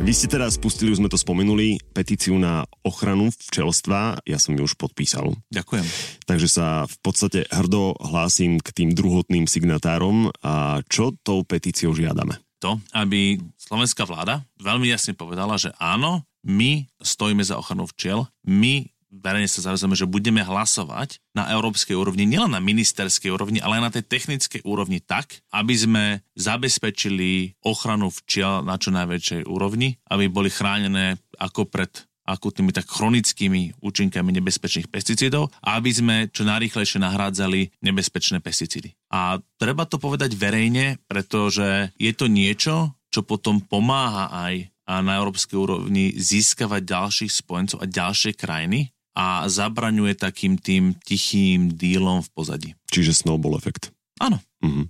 Vy 0.00 0.12
ste 0.16 0.32
teraz 0.32 0.56
spustili, 0.56 0.96
už 0.96 1.04
sme 1.04 1.12
to 1.12 1.20
spomenuli, 1.20 1.76
petíciu 1.92 2.40
na 2.40 2.64
ochranu 2.80 3.28
včelstva. 3.28 4.24
Ja 4.24 4.40
som 4.40 4.56
ju 4.56 4.64
už 4.64 4.80
podpísal. 4.80 5.36
Ďakujem. 5.52 5.84
Takže 6.24 6.48
sa 6.48 6.88
v 6.88 6.96
podstate 7.04 7.44
hrdo 7.52 8.00
hlásim 8.00 8.64
k 8.64 8.68
tým 8.72 8.96
druhotným 8.96 9.44
signatárom. 9.44 10.32
A 10.40 10.80
čo 10.88 11.12
tou 11.20 11.44
petíciou 11.44 11.92
žiadame? 11.92 12.40
To, 12.64 12.80
aby 12.96 13.44
slovenská 13.60 14.08
vláda 14.08 14.40
veľmi 14.56 14.88
jasne 14.88 15.12
povedala, 15.12 15.60
že 15.60 15.68
áno, 15.76 16.24
my 16.42 16.86
stojíme 16.98 17.42
za 17.42 17.58
ochranu 17.58 17.86
včiel, 17.90 18.26
my 18.46 18.92
verejne 19.12 19.44
sa 19.44 19.60
zavezujeme, 19.68 19.92
že 19.92 20.08
budeme 20.08 20.40
hlasovať 20.40 21.20
na 21.36 21.52
európskej 21.52 21.92
úrovni, 21.92 22.24
nielen 22.24 22.56
na 22.56 22.64
ministerskej 22.64 23.28
úrovni, 23.28 23.60
ale 23.60 23.78
aj 23.78 23.84
na 23.84 23.92
tej 23.92 24.04
technickej 24.08 24.64
úrovni 24.64 25.04
tak, 25.04 25.44
aby 25.52 25.74
sme 25.76 26.04
zabezpečili 26.32 27.60
ochranu 27.60 28.08
včiel 28.08 28.64
na 28.64 28.80
čo 28.80 28.88
najväčšej 28.88 29.44
úrovni, 29.44 30.00
aby 30.08 30.32
boli 30.32 30.48
chránené 30.48 31.20
ako 31.36 31.68
pred 31.68 31.92
akutnými, 32.22 32.70
tak 32.70 32.86
chronickými 32.86 33.82
účinkami 33.82 34.30
nebezpečných 34.30 34.88
pesticídov 34.88 35.50
aby 35.58 35.90
sme 35.90 36.16
čo 36.30 36.46
najrýchlejšie 36.46 37.02
nahrádzali 37.02 37.82
nebezpečné 37.82 38.38
pesticídy. 38.38 38.94
A 39.10 39.42
treba 39.58 39.84
to 39.90 39.98
povedať 39.98 40.38
verejne, 40.38 41.02
pretože 41.10 41.90
je 41.98 42.12
to 42.14 42.30
niečo, 42.30 42.94
čo 43.12 43.20
potom 43.26 43.60
pomáha 43.60 44.32
aj 44.32 44.71
a 44.86 45.00
na 45.00 45.18
európskej 45.18 45.56
úrovni 45.58 46.14
získavať 46.14 46.82
ďalších 46.82 47.32
spojencov 47.32 47.78
a 47.82 47.86
ďalšie 47.86 48.34
krajiny 48.34 48.90
a 49.12 49.44
zabraňuje 49.46 50.16
takým 50.16 50.56
tým 50.56 50.96
tichým 51.04 51.76
dílom 51.76 52.24
v 52.24 52.28
pozadí. 52.32 52.70
Čiže 52.88 53.24
snowball 53.24 53.60
efekt. 53.60 53.92
Áno. 54.20 54.40
Mhm. 54.62 54.88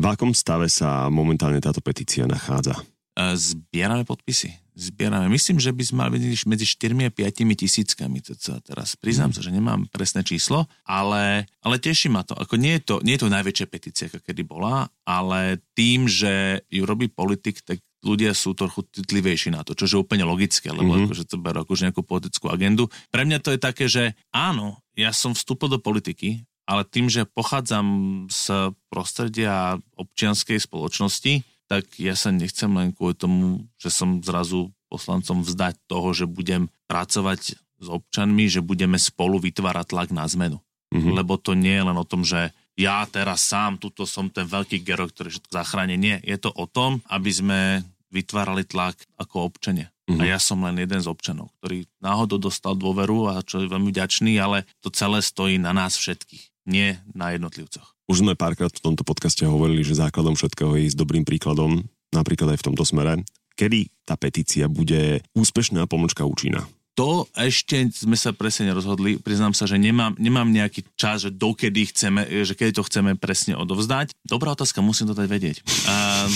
V 0.00 0.04
akom 0.06 0.32
stave 0.32 0.70
sa 0.70 1.10
momentálne 1.10 1.60
táto 1.60 1.82
petícia 1.82 2.24
nachádza? 2.24 2.78
E, 3.18 3.34
zbierame 3.36 4.06
podpisy. 4.06 4.54
Zbierame. 4.78 5.28
Myslím, 5.28 5.60
že 5.60 5.74
by 5.74 5.82
sme 5.84 5.96
mali 6.06 6.16
byť 6.16 6.46
medzi 6.48 6.64
4 6.64 7.10
a 7.10 7.12
5 7.12 7.52
tisíckami. 7.58 8.24
To 8.24 8.32
sa 8.38 8.62
teraz 8.64 8.96
priznám 8.96 9.34
mm. 9.34 9.36
sa, 9.36 9.40
že 9.44 9.52
nemám 9.52 9.80
presné 9.92 10.24
číslo, 10.24 10.64
ale, 10.88 11.44
ale 11.60 11.76
teší 11.76 12.08
ma 12.08 12.24
to. 12.24 12.32
Ako 12.32 12.56
nie, 12.56 12.80
je 12.80 12.82
to. 12.86 12.96
Nie 13.04 13.18
je 13.20 13.26
to 13.26 13.34
najväčšia 13.34 13.66
petícia, 13.68 14.08
ako 14.08 14.24
kedy 14.24 14.40
bola, 14.46 14.88
ale 15.04 15.60
tým, 15.76 16.08
že 16.08 16.64
ju 16.72 16.86
robí 16.88 17.12
politik, 17.12 17.60
tak 17.60 17.82
ľudia 18.00 18.32
sú 18.32 18.56
trochu 18.56 18.84
citlivejší 18.90 19.52
na 19.52 19.60
to, 19.64 19.76
čo 19.76 19.86
je 19.86 20.00
úplne 20.00 20.24
logické, 20.24 20.72
lebo 20.72 20.92
mm-hmm. 20.92 21.06
akože 21.08 21.24
to 21.28 21.36
berú 21.36 21.62
akože 21.64 21.84
nejakú 21.88 22.02
politickú 22.04 22.48
agendu. 22.48 22.88
Pre 23.12 23.22
mňa 23.24 23.38
to 23.44 23.52
je 23.52 23.60
také, 23.60 23.84
že 23.86 24.16
áno, 24.32 24.80
ja 24.96 25.12
som 25.12 25.36
vstúpil 25.36 25.68
do 25.68 25.78
politiky, 25.80 26.48
ale 26.64 26.86
tým, 26.86 27.10
že 27.10 27.26
pochádzam 27.26 27.86
z 28.30 28.72
prostredia 28.88 29.76
občianskej 29.98 30.62
spoločnosti, 30.62 31.42
tak 31.70 31.86
ja 32.02 32.18
sa 32.18 32.34
nechcem 32.34 32.70
len 32.74 32.90
kvôli 32.90 33.14
tomu, 33.14 33.70
že 33.78 33.94
som 33.94 34.22
zrazu 34.22 34.74
poslancom 34.90 35.46
vzdať 35.46 35.78
toho, 35.86 36.10
že 36.10 36.26
budem 36.26 36.66
pracovať 36.90 37.54
s 37.80 37.86
občanmi, 37.86 38.50
že 38.50 38.60
budeme 38.60 38.98
spolu 38.98 39.38
vytvárať 39.38 39.94
tlak 39.94 40.10
na 40.10 40.26
zmenu. 40.26 40.58
Mm-hmm. 40.90 41.14
Lebo 41.14 41.38
to 41.38 41.54
nie 41.54 41.78
je 41.78 41.86
len 41.86 41.96
o 41.96 42.06
tom, 42.06 42.26
že 42.26 42.50
ja 42.80 43.04
teraz 43.04 43.44
sám, 43.44 43.76
tuto 43.76 44.08
som 44.08 44.32
ten 44.32 44.48
veľký 44.48 44.80
gero, 44.80 45.04
ktorý 45.04 45.28
všetko 45.28 45.52
zachráni. 45.52 46.00
Nie, 46.00 46.16
je 46.24 46.40
to 46.40 46.48
o 46.56 46.64
tom, 46.64 47.04
aby 47.12 47.28
sme 47.28 47.60
vytvárali 48.08 48.64
tlak 48.64 48.96
ako 49.20 49.52
občania. 49.52 49.92
Mm-hmm. 50.08 50.20
A 50.24 50.24
ja 50.26 50.38
som 50.42 50.58
len 50.66 50.74
jeden 50.80 50.98
z 50.98 51.06
občanov, 51.06 51.54
ktorý 51.62 51.86
náhodou 52.02 52.40
dostal 52.40 52.74
dôveru 52.74 53.30
a 53.30 53.44
čo 53.46 53.62
je 53.62 53.70
veľmi 53.70 53.94
vďačný, 53.94 54.40
ale 54.42 54.66
to 54.82 54.90
celé 54.90 55.22
stojí 55.22 55.60
na 55.60 55.70
nás 55.70 55.94
všetkých, 55.94 56.66
nie 56.66 56.98
na 57.14 57.30
jednotlivcoch. 57.36 57.94
Už 58.10 58.26
sme 58.26 58.34
párkrát 58.34 58.74
v 58.74 58.82
tomto 58.82 59.06
podcaste 59.06 59.46
hovorili, 59.46 59.86
že 59.86 60.02
základom 60.02 60.34
všetkého 60.34 60.74
je 60.74 60.90
ísť 60.90 60.98
dobrým 60.98 61.22
príkladom, 61.22 61.86
napríklad 62.10 62.58
aj 62.58 62.58
v 62.58 62.66
tomto 62.72 62.82
smere. 62.82 63.22
Kedy 63.54 63.86
tá 64.02 64.18
petícia 64.18 64.66
bude 64.66 65.22
úspešná 65.38 65.86
pomočka 65.86 66.26
účinná? 66.26 66.66
To 67.00 67.24
ešte 67.32 67.80
sme 67.96 68.12
sa 68.12 68.36
presne 68.36 68.68
nerozhodli. 68.68 69.16
Priznám 69.24 69.56
sa, 69.56 69.64
že 69.64 69.80
nemám, 69.80 70.12
nemám 70.20 70.44
nejaký 70.44 70.84
čas, 71.00 71.24
že 71.24 71.32
dokedy 71.32 71.88
chceme, 71.88 72.44
že 72.44 72.52
kedy 72.52 72.76
to 72.76 72.84
chceme 72.84 73.16
presne 73.16 73.56
odovzdať. 73.56 74.12
Dobrá 74.20 74.52
otázka, 74.52 74.84
musím 74.84 75.08
to 75.08 75.16
dať 75.16 75.24
vedieť. 75.24 75.56
Um, 75.64 76.28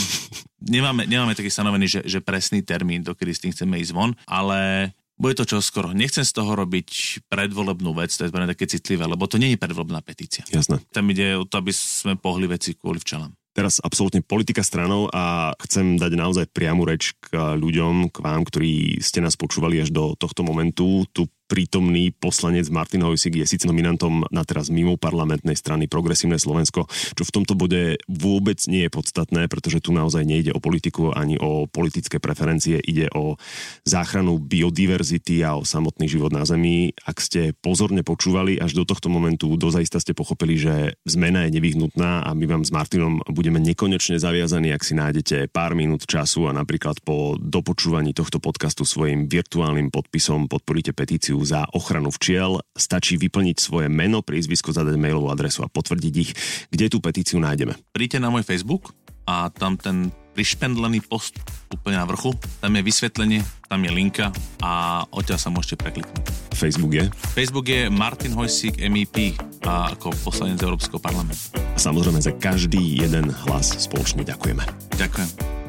nemáme, 0.64 1.04
nemáme 1.04 1.36
taký 1.36 1.52
stanovený, 1.52 1.84
že, 1.84 2.00
že 2.08 2.24
presný 2.24 2.64
termín, 2.64 3.04
dokedy 3.04 3.36
s 3.36 3.42
tým 3.44 3.52
chceme 3.52 3.76
ísť 3.76 3.92
von, 3.92 4.16
ale 4.24 4.88
bude 5.20 5.36
to 5.36 5.44
čo 5.44 5.60
skoro. 5.60 5.92
Nechcem 5.92 6.24
z 6.24 6.32
toho 6.32 6.56
robiť 6.56 7.20
predvolebnú 7.28 7.92
vec, 7.92 8.16
to 8.16 8.24
je 8.24 8.32
také 8.32 8.64
citlivé, 8.64 9.04
lebo 9.04 9.28
to 9.28 9.36
nie 9.36 9.52
je 9.52 9.60
predvolebná 9.60 10.00
petícia. 10.00 10.48
Jasné. 10.48 10.80
Tam 10.88 11.04
ide 11.12 11.36
o 11.36 11.44
to, 11.44 11.60
aby 11.60 11.76
sme 11.76 12.16
pohli 12.16 12.48
veci 12.48 12.72
kvôli 12.72 13.04
včelám 13.04 13.36
teraz 13.54 13.78
absolútne 13.80 14.20
politika 14.20 14.66
stranou 14.66 15.06
a 15.14 15.54
chcem 15.62 15.94
dať 15.94 16.12
naozaj 16.18 16.50
priamu 16.50 16.82
reč 16.84 17.14
k 17.22 17.54
ľuďom, 17.54 18.10
k 18.10 18.16
vám, 18.18 18.42
ktorí 18.42 18.98
ste 18.98 19.22
nás 19.22 19.38
počúvali 19.38 19.78
až 19.78 19.94
do 19.94 20.18
tohto 20.18 20.42
momentu. 20.42 21.06
Tu 21.14 21.24
prítomný 21.46 22.10
poslanec 22.16 22.66
Martin 22.72 23.04
Hojsik 23.04 23.36
je 23.36 23.46
síce 23.46 23.68
nominantom 23.68 24.24
na 24.32 24.42
teraz 24.42 24.72
mimo 24.72 24.96
parlamentnej 24.96 25.54
strany 25.54 25.86
Progresívne 25.86 26.40
Slovensko, 26.40 26.88
čo 26.88 27.22
v 27.22 27.34
tomto 27.34 27.52
bode 27.54 28.00
vôbec 28.08 28.58
nie 28.66 28.88
je 28.88 28.90
podstatné, 28.90 29.46
pretože 29.52 29.84
tu 29.84 29.92
naozaj 29.92 30.24
nejde 30.24 30.56
o 30.56 30.60
politiku 30.60 31.12
ani 31.12 31.36
o 31.36 31.68
politické 31.68 32.16
preferencie, 32.16 32.80
ide 32.80 33.12
o 33.12 33.36
záchranu 33.84 34.40
biodiverzity 34.40 35.44
a 35.44 35.60
o 35.60 35.62
samotný 35.62 36.08
život 36.08 36.32
na 36.32 36.48
Zemi. 36.48 36.96
Ak 37.04 37.20
ste 37.20 37.52
pozorne 37.52 38.00
počúvali 38.00 38.56
až 38.56 38.72
do 38.72 38.88
tohto 38.88 39.12
momentu, 39.12 39.52
dozajista 39.60 40.00
ste 40.00 40.16
pochopili, 40.16 40.56
že 40.56 40.96
zmena 41.04 41.46
je 41.46 41.60
nevyhnutná 41.60 42.24
a 42.24 42.30
my 42.32 42.44
vám 42.48 42.64
s 42.64 42.72
Martinom 42.72 43.20
budeme 43.28 43.60
nekonečne 43.60 44.16
zaviazaní, 44.16 44.72
ak 44.72 44.82
si 44.82 44.96
nájdete 44.96 45.52
pár 45.52 45.76
minút 45.76 46.08
času 46.08 46.48
a 46.48 46.56
napríklad 46.56 47.04
po 47.04 47.36
dopočúvaní 47.36 48.16
tohto 48.16 48.40
podcastu 48.40 48.88
svojim 48.88 49.28
virtuálnym 49.28 49.92
podpisom 49.92 50.48
podporíte 50.48 50.96
petíciu 50.96 51.33
petíciu 51.34 51.42
za 51.42 51.66
ochranu 51.74 52.14
včiel. 52.14 52.62
Stačí 52.78 53.18
vyplniť 53.18 53.56
svoje 53.58 53.88
meno, 53.90 54.22
prízvisko, 54.22 54.70
zadať 54.70 54.94
mailovú 54.94 55.30
adresu 55.34 55.66
a 55.66 55.68
potvrdiť 55.68 56.14
ich. 56.14 56.30
Kde 56.70 56.86
tú 56.86 57.02
petíciu 57.02 57.42
nájdeme? 57.42 57.74
Príďte 57.90 58.22
na 58.22 58.30
môj 58.30 58.46
Facebook 58.46 58.94
a 59.26 59.50
tam 59.50 59.74
ten 59.74 60.14
prišpendlený 60.34 61.06
post 61.06 61.38
úplne 61.70 61.98
na 61.98 62.06
vrchu. 62.06 62.34
Tam 62.58 62.74
je 62.74 62.82
vysvetlenie, 62.82 63.40
tam 63.70 63.80
je 63.82 63.90
linka 63.90 64.34
a 64.62 65.02
odtiaľ 65.14 65.38
sa 65.38 65.50
môžete 65.50 65.78
prekliknúť. 65.78 66.26
Facebook 66.54 66.92
je? 66.94 67.04
Facebook 67.34 67.66
je 67.66 67.86
Martin 67.90 68.34
Hojsík 68.34 68.82
MEP 68.90 69.38
a 69.66 69.94
ako 69.94 70.14
poslanec 70.26 70.58
Európskeho 70.58 70.98
parlamentu. 70.98 71.54
Samozrejme 71.78 72.18
za 72.22 72.34
každý 72.34 72.98
jeden 72.98 73.30
hlas 73.46 73.74
spoločne 73.78 74.26
ďakujeme. 74.26 74.62
Ďakujem. 74.98 75.63